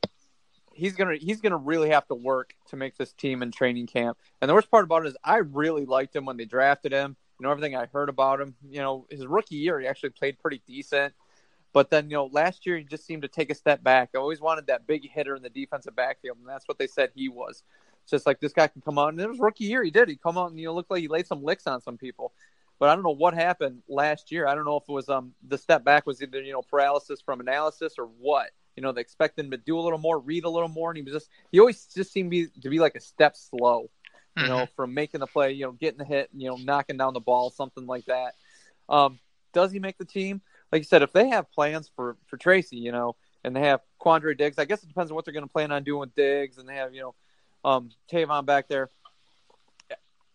[0.74, 4.18] he's gonna he's gonna really have to work to make this team in training camp.
[4.42, 7.16] And the worst part about it is, I really liked him when they drafted him.
[7.40, 8.56] You know, everything I heard about him.
[8.68, 11.14] You know, his rookie year, he actually played pretty decent.
[11.74, 14.10] But then, you know, last year he just seemed to take a step back.
[14.16, 17.12] I always wanted that big hitter in the defensive backfield, and that's what they said
[17.14, 17.64] he was.
[18.04, 19.84] It's just like this guy can come out, and it was rookie year.
[19.84, 20.08] He did.
[20.08, 22.34] He come out and you know looked like he laid some licks on some people.
[22.80, 24.48] But I don't know what happened last year.
[24.48, 27.22] I don't know if it was um the step back was either you know paralysis
[27.22, 28.52] from analysis or what.
[28.76, 30.98] You know, they expect him to do a little more, read a little more, and
[30.98, 33.90] he was just he always just seemed to be, to be like a step slow.
[34.38, 37.16] You know, from making the play, you know, getting the hit, you know, knocking down
[37.16, 38.36] the ball, something like that.
[38.88, 39.18] Um,
[39.52, 40.44] does he make the team?
[40.72, 43.82] Like you said, if they have plans for for Tracy, you know, and they have
[44.02, 46.16] Quandre Diggs, I guess it depends on what they're going to plan on doing with
[46.16, 47.16] Diggs, and they have you know,
[47.64, 48.90] um, Tavon back there.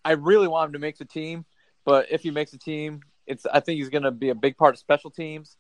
[0.05, 1.45] I really want him to make the team,
[1.85, 4.57] but if he makes the team, it's I think he's going to be a big
[4.57, 5.57] part of special teams.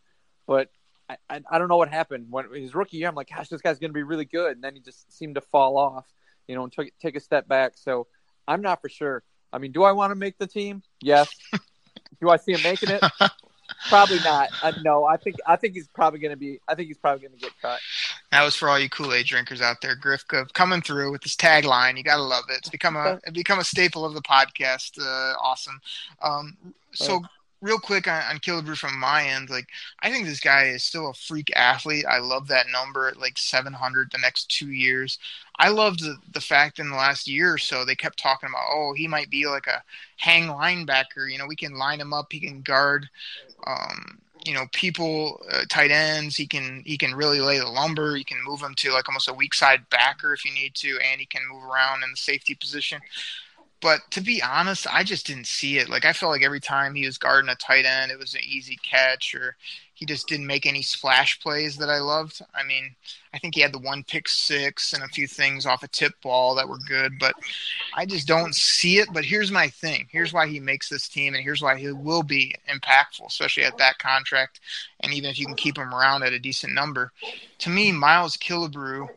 [0.46, 0.70] But
[1.08, 3.08] I, I, I don't know what happened when his rookie year.
[3.08, 5.36] I'm like, gosh, this guy's going to be really good, and then he just seemed
[5.36, 6.06] to fall off,
[6.48, 7.72] you know, and took take a step back.
[7.76, 8.06] So
[8.48, 9.22] I'm not for sure.
[9.52, 10.82] I mean, do I want to make the team?
[11.00, 11.28] Yes.
[12.20, 13.02] do I see him making it?
[13.88, 14.50] Probably not.
[14.62, 16.60] Uh, no, I think I think he's probably going to be.
[16.68, 17.80] I think he's probably going to get cut.
[18.30, 19.96] That was for all you Kool Aid drinkers out there.
[19.96, 21.96] Grifka coming through with this tagline.
[21.96, 22.58] You gotta love it.
[22.58, 24.98] It's become a it become a staple of the podcast.
[25.00, 25.80] Uh, awesome.
[26.22, 26.56] Um,
[26.92, 27.22] so
[27.62, 29.68] real quick on, on Killebrew from my end, like
[30.00, 32.04] I think this guy is still a freak athlete.
[32.06, 35.18] I love that number at like 700 the next two years.
[35.62, 38.94] I loved the, fact in the last year or so they kept talking about, oh,
[38.94, 39.80] he might be like a
[40.16, 41.30] hang linebacker.
[41.30, 42.32] You know, we can line him up.
[42.32, 43.08] He can guard.
[43.64, 46.36] Um, you know, people, uh, tight ends.
[46.36, 48.16] He can he can really lay the lumber.
[48.16, 50.98] You can move him to like almost a weak side backer if you need to,
[50.98, 53.00] and he can move around in the safety position.
[53.82, 55.90] But to be honest, I just didn't see it.
[55.90, 58.40] Like I felt like every time he was guarding a tight end, it was an
[58.44, 59.56] easy catch, or
[59.92, 62.40] he just didn't make any splash plays that I loved.
[62.54, 62.94] I mean,
[63.34, 66.12] I think he had the one pick six and a few things off a tip
[66.22, 67.34] ball that were good, but
[67.96, 69.08] I just don't see it.
[69.12, 70.06] But here's my thing.
[70.12, 73.78] Here's why he makes this team, and here's why he will be impactful, especially at
[73.78, 74.60] that contract,
[75.00, 77.10] and even if you can keep him around at a decent number.
[77.58, 79.08] To me, Miles Killebrew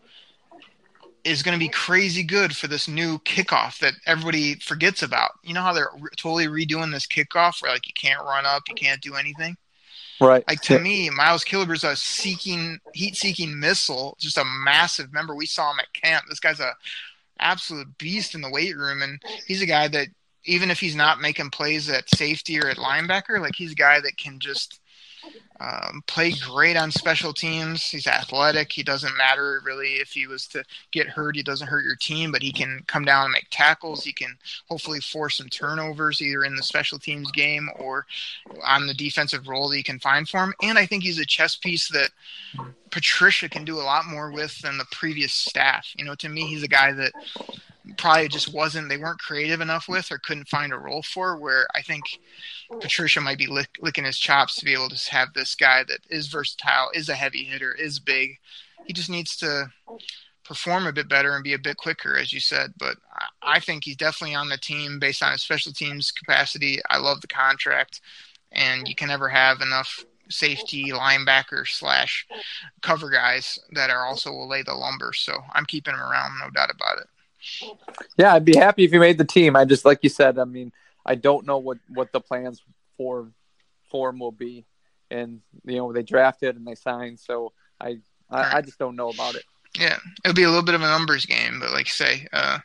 [1.25, 5.31] is going to be crazy good for this new kickoff that everybody forgets about.
[5.43, 8.63] You know how they're re- totally redoing this kickoff where like you can't run up,
[8.69, 9.57] you can't do anything.
[10.21, 10.45] Right.
[10.47, 15.07] Like to me, Miles Killebrew's a seeking, heat-seeking missile, just a massive.
[15.07, 16.25] Remember, we saw him at camp.
[16.29, 16.73] This guy's a
[17.39, 20.07] absolute beast in the weight room, and he's a guy that
[20.45, 23.99] even if he's not making plays at safety or at linebacker, like he's a guy
[23.99, 24.79] that can just
[25.59, 27.83] um, play great on special teams.
[27.83, 28.71] He's athletic.
[28.71, 31.35] He doesn't matter really if he was to get hurt.
[31.35, 34.03] He doesn't hurt your team, but he can come down and make tackles.
[34.03, 38.05] He can hopefully force some turnovers either in the special teams game or
[38.65, 40.53] on the defensive role that you can find for him.
[40.61, 42.09] And I think he's a chess piece that
[42.91, 45.87] Patricia can do a lot more with than the previous staff.
[45.97, 47.13] You know, to me, he's a guy that
[47.97, 51.67] probably just wasn't they weren't creative enough with or couldn't find a role for where
[51.75, 52.03] i think
[52.81, 55.99] patricia might be lick, licking his chops to be able to have this guy that
[56.09, 58.37] is versatile is a heavy hitter is big.
[58.85, 59.71] He just needs to
[60.43, 62.73] perform a bit better and be a bit quicker as you said.
[62.77, 66.79] But i, I think he's definitely on the team based on his special teams capacity.
[66.89, 68.01] I love the contract
[68.51, 72.25] and you can never have enough safety linebacker slash
[72.81, 75.13] cover guys that are also will lay the lumber.
[75.13, 77.07] So i'm keeping him around no doubt about it
[78.17, 79.55] Yeah, I'd be happy if you made the team.
[79.55, 80.39] I just like you said.
[80.39, 80.71] I mean,
[81.05, 82.61] I don't know what what the plans
[82.97, 83.29] for
[83.89, 84.65] for him will be,
[85.11, 89.09] and you know they drafted and they signed, so I I, I just don't know
[89.09, 89.43] about it.
[89.77, 92.59] Yeah, it'll be a little bit of a numbers game, but like you say, uh,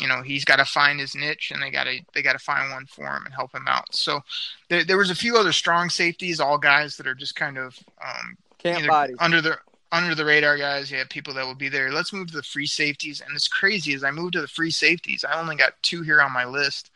[0.00, 2.38] you know, he's got to find his niche, and they got to they got to
[2.38, 3.94] find one for him and help him out.
[3.94, 4.20] So
[4.68, 7.76] there, there was a few other strong safeties, all guys that are just kind of
[8.04, 9.16] um, Camp bodies.
[9.18, 9.58] under the
[9.92, 10.90] under the radar guys.
[10.90, 11.90] You have people that will be there.
[11.90, 14.70] Let's move to the free safeties, and it's crazy as I move to the free
[14.70, 15.24] safeties.
[15.24, 16.90] I only got two here on my list.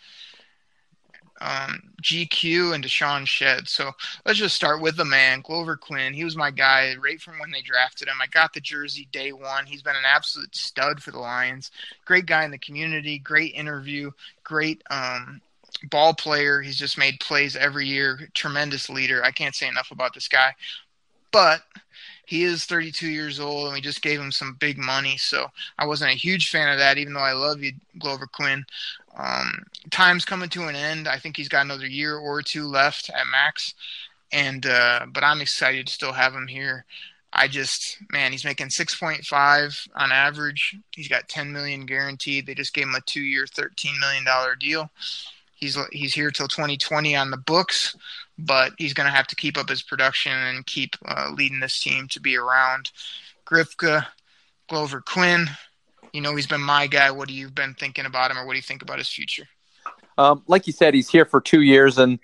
[1.41, 3.69] Um, GQ and DeShawn Shead.
[3.69, 3.91] So
[4.25, 6.15] let's just start with the man, Glover Quinn.
[6.15, 8.15] He was my guy right from when they drafted him.
[8.23, 9.67] I got the jersey day one.
[9.67, 11.73] He's been an absolute stud for the Lions.
[12.05, 13.19] Great guy in the community.
[13.19, 14.13] Great interview.
[14.45, 15.41] Great um,
[15.91, 16.61] ball player.
[16.61, 18.29] He's just made plays every year.
[18.35, 19.25] Tremendous leader.
[19.25, 20.55] I can't say enough about this guy.
[21.33, 21.63] But
[22.27, 25.17] he is 32 years old, and we just gave him some big money.
[25.17, 25.47] So
[25.79, 28.65] I wasn't a huge fan of that, even though I love you, Glover Quinn.
[29.17, 31.09] Um, time's coming to an end.
[31.09, 33.75] I think he's got another year or two left at max,
[34.33, 36.85] and uh, but I'm excited to still have him here.
[37.35, 40.77] I just man, he's making 6.5 on average.
[40.95, 42.47] He's got 10 million guaranteed.
[42.47, 44.91] They just gave him a two-year, 13 million dollar deal.
[45.63, 47.97] He's he's here till 2020 on the books,
[48.37, 51.81] but he's going to have to keep up his production and keep uh, leading this
[51.81, 52.91] team to be around.
[53.47, 54.07] Grifka,
[54.69, 55.49] Glover Quinn,
[56.13, 57.13] you know he's been my guy.
[57.13, 59.47] What do you been thinking about him, or what do you think about his future?
[60.19, 62.19] Um, like you said, he's here for two years, and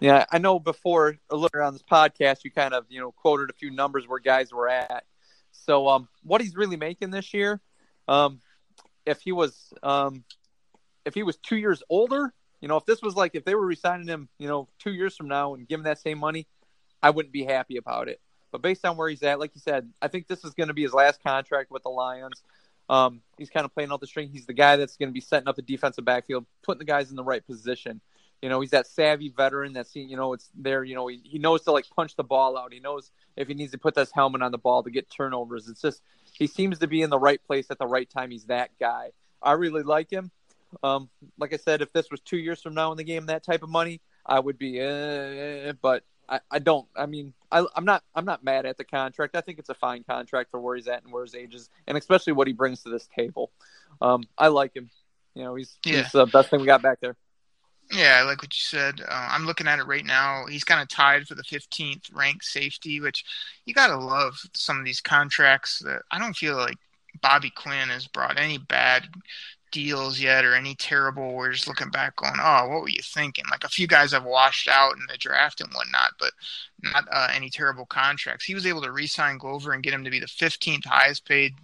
[0.00, 3.54] yeah, I know before earlier on this podcast, you kind of you know quoted a
[3.54, 5.04] few numbers where guys were at.
[5.52, 7.58] So, um, what he's really making this year,
[8.06, 8.40] um,
[9.06, 10.24] if he was, um,
[11.06, 13.66] if he was two years older, you know, if this was like if they were
[13.66, 16.46] resigning him, you know, two years from now and giving that same money,
[17.02, 18.20] I wouldn't be happy about it.
[18.52, 20.74] But based on where he's at, like you said, I think this is going to
[20.74, 22.42] be his last contract with the Lions.
[22.88, 24.28] Um, he's kind of playing out the string.
[24.30, 27.10] He's the guy that's going to be setting up the defensive backfield, putting the guys
[27.10, 28.00] in the right position.
[28.42, 30.84] You know, he's that savvy veteran that's you know it's there.
[30.84, 32.72] You know, he, he knows to like punch the ball out.
[32.72, 35.68] He knows if he needs to put this helmet on the ball to get turnovers.
[35.68, 36.02] It's just
[36.32, 38.30] he seems to be in the right place at the right time.
[38.30, 39.10] He's that guy.
[39.40, 40.30] I really like him.
[40.82, 41.08] Um,
[41.38, 43.62] like I said, if this was two years from now in the game, that type
[43.62, 44.80] of money, I would be.
[44.80, 46.86] Uh, but I, I don't.
[46.96, 48.02] I mean, I, I'm not.
[48.14, 49.36] I'm not mad at the contract.
[49.36, 51.68] I think it's a fine contract for where he's at and where his age is,
[51.86, 53.50] and especially what he brings to this table.
[54.00, 54.90] Um, I like him.
[55.34, 56.02] You know, he's Yeah.
[56.02, 57.16] he's the best thing we got back there.
[57.90, 59.02] Yeah, I like what you said.
[59.02, 60.46] Uh, I'm looking at it right now.
[60.48, 63.24] He's kind of tied for the 15th ranked safety, which
[63.66, 66.78] you got to love some of these contracts that I don't feel like
[67.20, 69.08] Bobby Quinn has brought any bad
[69.72, 71.34] deals yet or any terrible.
[71.34, 73.44] We're just looking back going, oh, what were you thinking?
[73.50, 76.30] Like a few guys have washed out in the draft and whatnot, but
[76.82, 78.44] not uh, any terrible contracts.
[78.44, 81.54] He was able to re-sign Glover and get him to be the 15th highest paid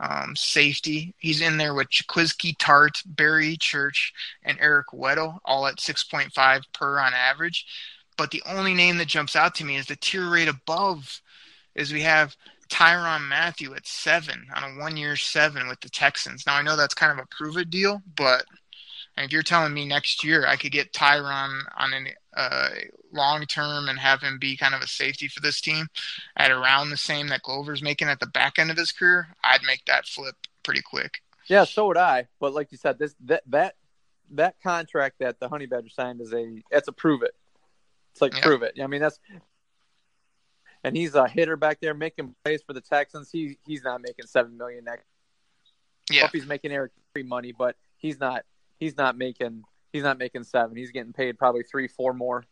[0.00, 1.14] um, safety.
[1.18, 6.98] He's in there with Jaquiski Tartt, Barry Church, and Eric Weddle, all at 6.5 per
[6.98, 7.66] on average.
[8.16, 11.20] But the only name that jumps out to me is the tier rate above
[11.74, 12.36] is we have
[12.70, 16.44] Tyrann Mathieu at seven on a one year seven with the Texans.
[16.46, 18.44] Now I know that's kind of a prove it deal, but
[19.18, 22.70] if you're telling me next year I could get Tyrann on a uh,
[23.12, 25.88] long term and have him be kind of a safety for this team
[26.36, 29.62] at around the same that Glover's making at the back end of his career, I'd
[29.66, 31.20] make that flip pretty quick.
[31.48, 32.28] Yeah, so would I.
[32.38, 33.74] But like you said, this that that
[34.30, 37.34] that contract that the Honey Badger signed is a it's a prove it.
[38.12, 38.42] It's like Yeah.
[38.42, 38.78] prove it.
[38.80, 39.18] I mean that's
[40.84, 43.30] and he's a hitter back there making plays for the Texans.
[43.30, 45.06] He he's not making seven million next.
[46.10, 46.22] Yeah.
[46.22, 48.44] Hope he's making Eric free money, but he's not
[48.78, 50.76] he's not making he's not making seven.
[50.76, 52.44] He's getting paid probably three, four more,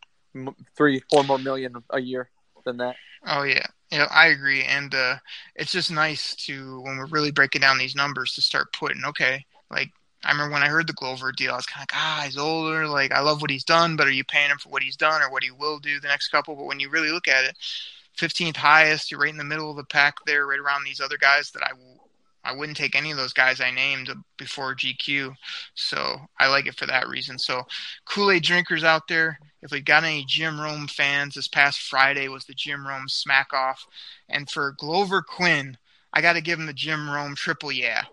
[0.75, 2.29] three, four more million a year
[2.65, 2.95] than that.
[3.25, 5.15] Oh yeah, yeah, I agree, and uh,
[5.55, 9.45] it's just nice to when we're really breaking down these numbers to start putting okay,
[9.69, 9.91] like
[10.23, 12.37] I remember when I heard the Glover deal, I was kind of like, ah, he's
[12.37, 12.87] older.
[12.87, 15.21] Like I love what he's done, but are you paying him for what he's done
[15.21, 16.55] or what he will do the next couple?
[16.55, 17.57] But when you really look at it,
[18.19, 21.17] 15th highest, you're right in the middle of the pack there, right around these other
[21.17, 21.71] guys that I
[22.43, 25.35] I wouldn't take any of those guys I named before GQ.
[25.75, 27.37] So I like it for that reason.
[27.37, 27.63] So
[28.05, 32.29] Kool Aid drinkers out there, if we've got any Jim Rome fans, this past Friday
[32.29, 33.85] was the Jim Rome smack off.
[34.29, 35.77] And for Glover Quinn,
[36.13, 38.03] I got to give him the Jim Rome triple yeah.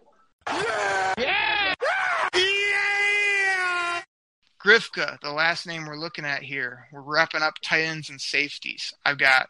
[4.63, 6.89] Grifka, the last name we're looking at here.
[6.91, 8.93] We're wrapping up tight ends and safeties.
[9.05, 9.49] I've got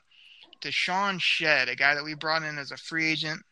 [0.61, 3.43] DeShawn Shead, a guy that we brought in as a free agent.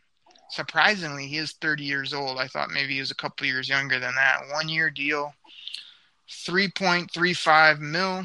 [0.50, 2.38] Surprisingly, he is 30 years old.
[2.38, 4.42] I thought maybe he was a couple years younger than that.
[4.52, 5.34] One year deal,
[6.30, 8.24] 3.35 mil,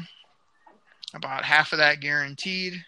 [1.14, 2.84] about half of that guaranteed.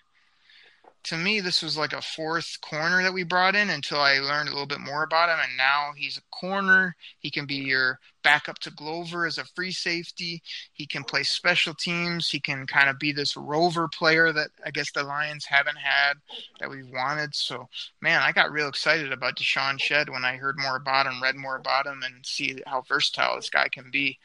[1.05, 4.48] To me, this was like a fourth corner that we brought in until I learned
[4.48, 5.38] a little bit more about him.
[5.42, 6.94] And now he's a corner.
[7.18, 10.42] He can be your backup to Glover as a free safety.
[10.72, 12.28] He can play special teams.
[12.30, 16.18] He can kind of be this rover player that I guess the Lions haven't had
[16.61, 17.34] that we've wanted.
[17.34, 17.68] So,
[18.00, 21.36] man, I got real excited about DeShawn Shead when I heard more about him, read
[21.36, 24.18] more about him, and see how versatile this guy can be.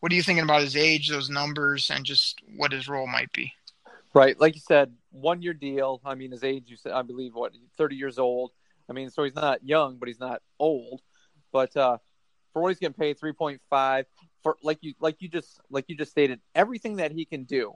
[0.00, 3.32] What are you thinking about his age, those numbers, and just what his role might
[3.32, 3.55] be?
[4.16, 6.00] Right, like you said, one year deal.
[6.02, 8.50] I mean, his age, you said, I believe, what thirty years old.
[8.88, 11.02] I mean, so he's not young, but he's not old.
[11.52, 11.98] But uh,
[12.50, 14.06] for what he's getting paid, three point five
[14.42, 17.74] for like you like you just like you just stated, everything that he can do.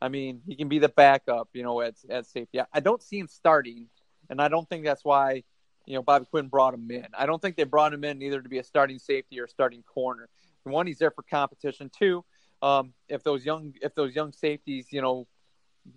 [0.00, 2.58] I mean, he can be the backup, you know, at at safety.
[2.72, 3.88] I don't see him starting,
[4.30, 5.42] and I don't think that's why
[5.84, 7.08] you know Bobby Quinn brought him in.
[7.12, 9.82] I don't think they brought him in either to be a starting safety or starting
[9.82, 10.30] corner.
[10.62, 11.90] One, he's there for competition.
[11.94, 12.24] Two,
[12.62, 15.26] um, if those young if those young safeties, you know,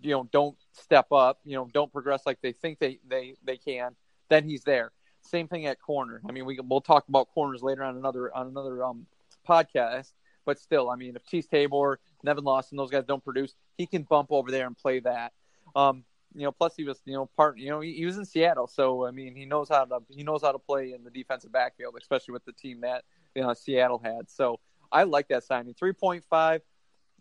[0.02, 3.58] you know don't step up you know don't progress like they think they they they
[3.58, 3.96] can
[4.30, 4.92] then he's there.
[5.22, 6.22] Same thing at corner.
[6.28, 9.06] I mean we we'll talk about corners later on another on another um
[9.48, 10.12] podcast
[10.44, 14.04] but still i mean if Teez Tabor Nevin Lawson those guys don't produce he can
[14.04, 15.34] bump over there and play that.
[15.76, 18.26] Um you know plus he was you know part you know he, he was in
[18.26, 21.12] Seattle so I mean he knows how to he knows how to play in the
[21.12, 23.04] defensive backfield especially with the team that
[23.36, 24.30] you know Seattle had.
[24.30, 24.60] So
[24.92, 25.74] I like that signing.
[25.74, 26.62] 3.5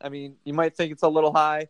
[0.00, 1.68] I mean you might think it's a little high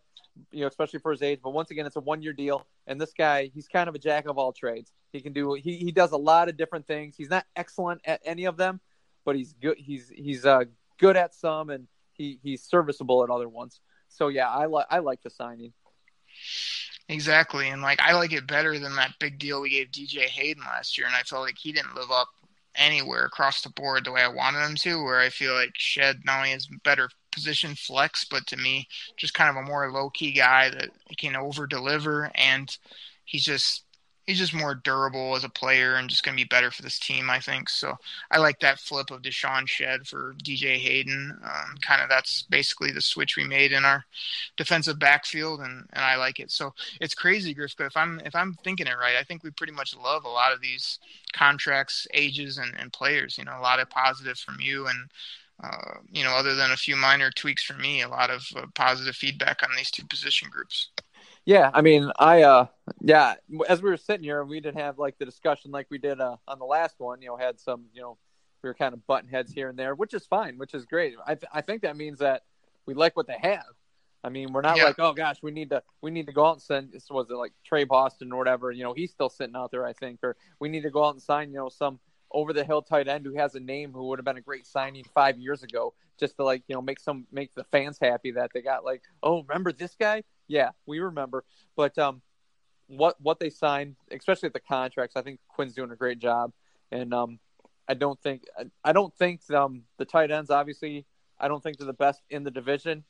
[0.51, 1.39] you know, especially for his age.
[1.43, 2.65] But once again, it's a one year deal.
[2.87, 4.91] And this guy, he's kind of a jack of all trades.
[5.11, 7.15] He can do he, he does a lot of different things.
[7.17, 8.79] He's not excellent at any of them,
[9.23, 10.65] but he's good he's he's uh
[10.99, 13.79] good at some and he, he's serviceable at other ones.
[14.07, 15.73] So yeah, I like I like the signing.
[17.07, 20.63] Exactly, and like I like it better than that big deal we gave DJ Hayden
[20.63, 22.27] last year, and I felt like he didn't live up
[22.75, 25.03] anywhere across the board the way I wanted him to.
[25.03, 29.35] Where I feel like Shead not only has better position flex, but to me, just
[29.35, 32.75] kind of a more low key guy that can over deliver and
[33.25, 33.85] he's just
[34.25, 36.97] he's just more durable as a player and just going to be better for this
[36.97, 37.69] team, I think.
[37.69, 37.93] So
[38.31, 41.37] I like that flip of DeShawn Shead for DJ Hayden.
[41.43, 44.03] Um, kind of that's basically the switch we made in our
[44.57, 46.51] defensive backfield, and, and I like it.
[46.51, 47.75] So it's crazy, Griff.
[47.77, 50.29] But if I'm if I'm thinking it right, I think we pretty much love a
[50.29, 50.99] lot of these
[51.33, 53.37] contracts, ages, and, and players.
[53.37, 55.09] You know, a lot of positives from you and.
[55.63, 58.65] Uh, you know, other than a few minor tweaks for me, a lot of uh,
[58.75, 60.89] positive feedback on these two position groups.
[61.45, 62.65] Yeah, I mean, I uh,
[63.01, 63.35] yeah,
[63.69, 66.37] as we were sitting here, we didn't have like the discussion like we did uh,
[66.47, 67.21] on the last one.
[67.21, 68.17] You know, had some, you know,
[68.63, 71.13] we were kind of button heads here and there, which is fine, which is great.
[71.25, 72.41] I th- I think that means that
[72.85, 73.63] we like what they have.
[74.23, 74.85] I mean, we're not yeah.
[74.85, 76.91] like, oh gosh, we need to we need to go out and send.
[76.91, 78.71] This was it like Trey Boston or whatever.
[78.71, 81.13] You know, he's still sitting out there, I think, or we need to go out
[81.13, 81.99] and sign, you know, some
[82.35, 84.67] over the hill tight end who has a name who would have been a great
[84.67, 88.31] signing five years ago, just to like you know make some make the fans happy
[88.31, 90.21] that they got like, oh, remember this guy?
[90.47, 91.45] Yeah, we remember.
[91.75, 92.21] But um,
[92.87, 96.51] what what they signed, especially at the contracts, I think Quinn's doing a great job.
[96.91, 97.39] And um,
[97.87, 98.43] I don't think
[98.83, 101.05] I don't think um the tight ends obviously
[101.39, 103.03] I don't think they're the best in the division.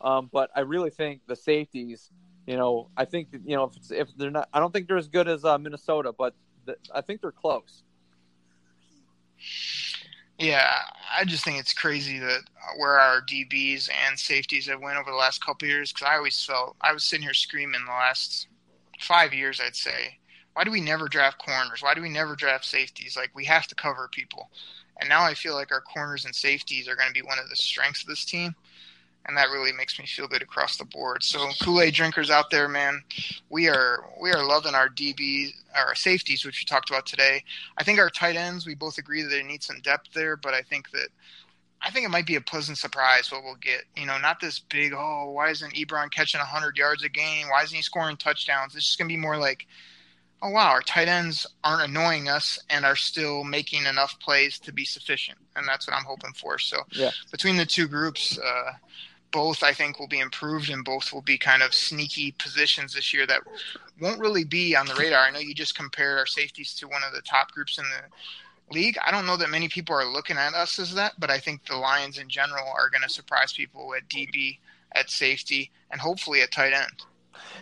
[0.00, 2.10] Um, but I really think the safeties,
[2.46, 5.08] you know, I think you know if, if they're not, I don't think they're as
[5.08, 7.82] good as uh, Minnesota, but the, I think they're close.
[10.38, 10.72] Yeah,
[11.18, 12.40] I just think it's crazy that
[12.78, 15.92] where our DBs and safeties have went over the last couple years.
[15.92, 18.48] Because I always felt I was sitting here screaming the last
[19.00, 19.60] five years.
[19.60, 20.18] I'd say,
[20.54, 21.82] why do we never draft corners?
[21.82, 23.16] Why do we never draft safeties?
[23.16, 24.50] Like we have to cover people.
[24.98, 27.48] And now I feel like our corners and safeties are going to be one of
[27.48, 28.54] the strengths of this team
[29.26, 31.22] and that really makes me feel good across the board.
[31.22, 33.02] So Kool Aid drinkers out there, man,
[33.48, 37.44] we are we are loving our DBs, our safeties, which we talked about today.
[37.76, 40.54] I think our tight ends, we both agree that they need some depth there, but
[40.54, 41.08] I think that
[41.82, 43.84] I think it might be a pleasant surprise what we'll get.
[43.96, 47.48] You know, not this big, oh, why isn't Ebron catching 100 yards a game?
[47.48, 48.74] Why isn't he scoring touchdowns?
[48.74, 49.66] It's just going to be more like,
[50.42, 54.72] oh, wow, our tight ends aren't annoying us and are still making enough plays to
[54.72, 55.38] be sufficient.
[55.56, 56.58] And that's what I'm hoping for.
[56.58, 57.10] So, yeah.
[57.30, 58.72] between the two groups, uh,
[59.30, 63.12] both I think will be improved and both will be kind of sneaky positions this
[63.14, 63.42] year that
[64.00, 65.24] won't really be on the radar.
[65.24, 68.74] I know you just compared our safeties to one of the top groups in the
[68.74, 68.96] league.
[69.04, 71.66] I don't know that many people are looking at us as that, but I think
[71.66, 74.58] the Lions in general are going to surprise people at DB,
[74.92, 77.04] at safety, and hopefully at tight end.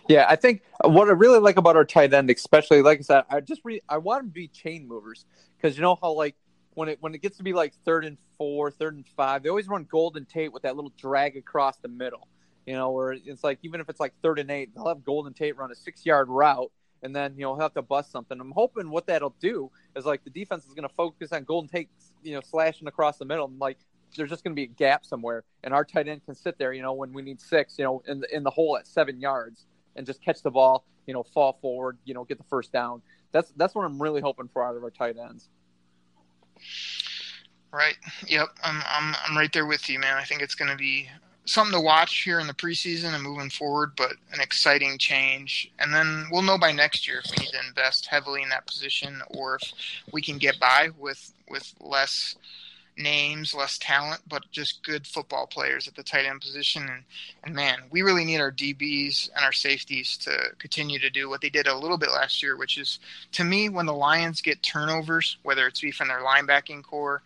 [0.09, 3.25] Yeah, I think what I really like about our tight end, especially like I said,
[3.31, 6.35] I just re- I want to be chain movers because you know how like
[6.79, 9.49] when it when it gets to be like third and four, third and five, they
[9.49, 12.29] always run Golden Tate with that little drag across the middle.
[12.67, 15.35] You know, where it's like even if it's like third and eight, they'll have Golden
[15.35, 16.71] Tate run a six yard route
[17.03, 18.41] and then you know he'll have to bust something.
[18.41, 21.69] I'm hoping what that'll do is like the defense is going to focus on Golden
[21.69, 21.89] Tate,
[22.23, 23.47] you know, slashing across the middle.
[23.47, 23.79] And like
[24.17, 26.73] there's just going to be a gap somewhere, and our tight end can sit there,
[26.73, 29.21] you know, when we need six, you know, in the in the hole at seven
[29.21, 29.67] yards
[29.97, 33.03] and just catch the ball, you know, fall forward, you know, get the first down.
[33.33, 35.49] That's that's what I'm really hoping for out of our tight ends.
[37.73, 37.97] Right.
[38.27, 38.49] Yep.
[38.63, 40.17] I'm I'm I'm right there with you, man.
[40.17, 41.09] I think it's going to be
[41.45, 45.71] something to watch here in the preseason and moving forward, but an exciting change.
[45.79, 48.67] And then we'll know by next year if we need to invest heavily in that
[48.67, 49.73] position or if
[50.13, 52.37] we can get by with with less
[52.99, 56.83] names, less talent, but just good football players at the tight end position.
[56.83, 57.05] And,
[57.45, 61.41] and man, we really need our DBs and our safeties to continue to do what
[61.41, 62.99] they did a little bit last year, which is
[63.33, 67.23] to me, when the Lions get turnovers, whether it's be from their linebacking corps,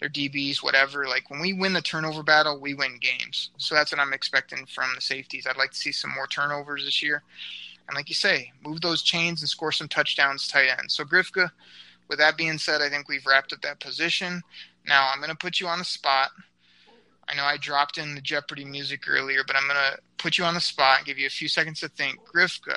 [0.00, 3.50] their DBs, whatever, like when we win the turnover battle, we win games.
[3.58, 5.46] So that's what I'm expecting from the safeties.
[5.46, 7.22] I'd like to see some more turnovers this year.
[7.86, 10.90] And like you say, move those chains and score some touchdowns tight end.
[10.90, 11.50] So Grifka,
[12.08, 14.42] with that being said, I think we've wrapped up that position.
[14.86, 16.30] Now I'm going to put you on the spot.
[17.28, 20.44] I know I dropped in the Jeopardy music earlier, but I'm going to put you
[20.44, 22.18] on the spot and give you a few seconds to think.
[22.24, 22.76] Grifka,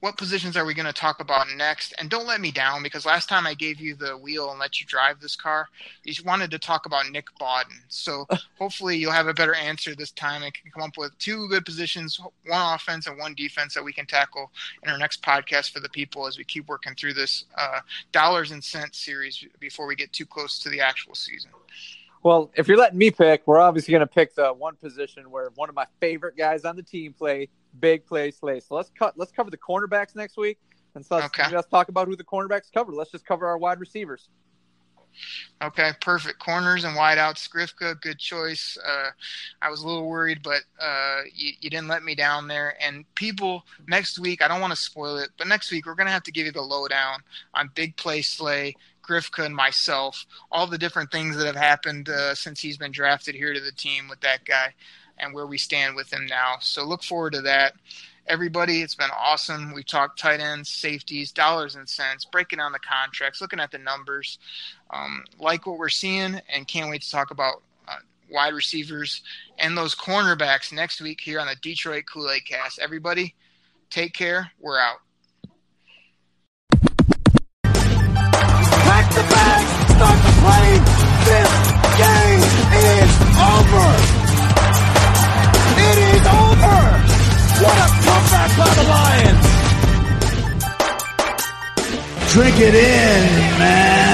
[0.00, 1.94] what positions are we going to talk about next?
[1.98, 4.80] And don't let me down because last time I gave you the wheel and let
[4.80, 5.68] you drive this car,
[6.04, 7.80] you wanted to talk about Nick Bawden.
[7.88, 8.26] So
[8.58, 11.64] hopefully you'll have a better answer this time and can come up with two good
[11.64, 14.50] positions, one offense and one defense that we can tackle
[14.82, 17.80] in our next podcast for the people as we keep working through this uh,
[18.12, 21.50] dollars and cents series before we get too close to the actual season.
[22.22, 25.50] Well, if you're letting me pick, we're obviously going to pick the one position where
[25.54, 27.48] one of my favorite guys on the team play
[27.78, 28.60] big play slay.
[28.60, 29.14] So let's cut.
[29.16, 30.58] Let's cover the cornerbacks next week,
[30.94, 31.54] and so let's, okay.
[31.54, 32.92] let's talk about who the cornerbacks cover.
[32.92, 34.28] Let's just cover our wide receivers.
[35.62, 36.38] Okay, perfect.
[36.38, 37.48] Corners and wideouts.
[37.50, 38.78] Grifka, good choice.
[38.86, 39.10] Uh,
[39.60, 42.76] I was a little worried, but uh, you, you, didn't let me down there.
[42.80, 46.06] And people, next week, I don't want to spoil it, but next week we're going
[46.06, 47.20] to have to give you the lowdown
[47.54, 48.74] on Big Play Slay,
[49.10, 53.34] Grifka, and myself, all the different things that have happened uh, since he's been drafted
[53.34, 54.74] here to the team with that guy
[55.18, 56.54] and where we stand with him now.
[56.60, 57.72] So look forward to that.
[58.26, 58.80] everybody.
[58.80, 59.72] It's been awesome.
[59.74, 63.78] We talked tight ends, safeties, dollars and cents, breaking down the contracts, looking at the
[63.78, 64.38] numbers.
[64.90, 67.96] Um, like what we're seeing, and can't wait to talk about uh,
[68.30, 69.22] wide receivers
[69.58, 72.78] and those cornerbacks next week here on the Detroit Kool Aid Cast.
[72.78, 73.34] Everybody,
[73.90, 74.50] take care.
[74.60, 74.98] We're out.
[88.90, 89.46] Lions.
[92.32, 93.22] Drink it in,
[93.58, 94.09] man.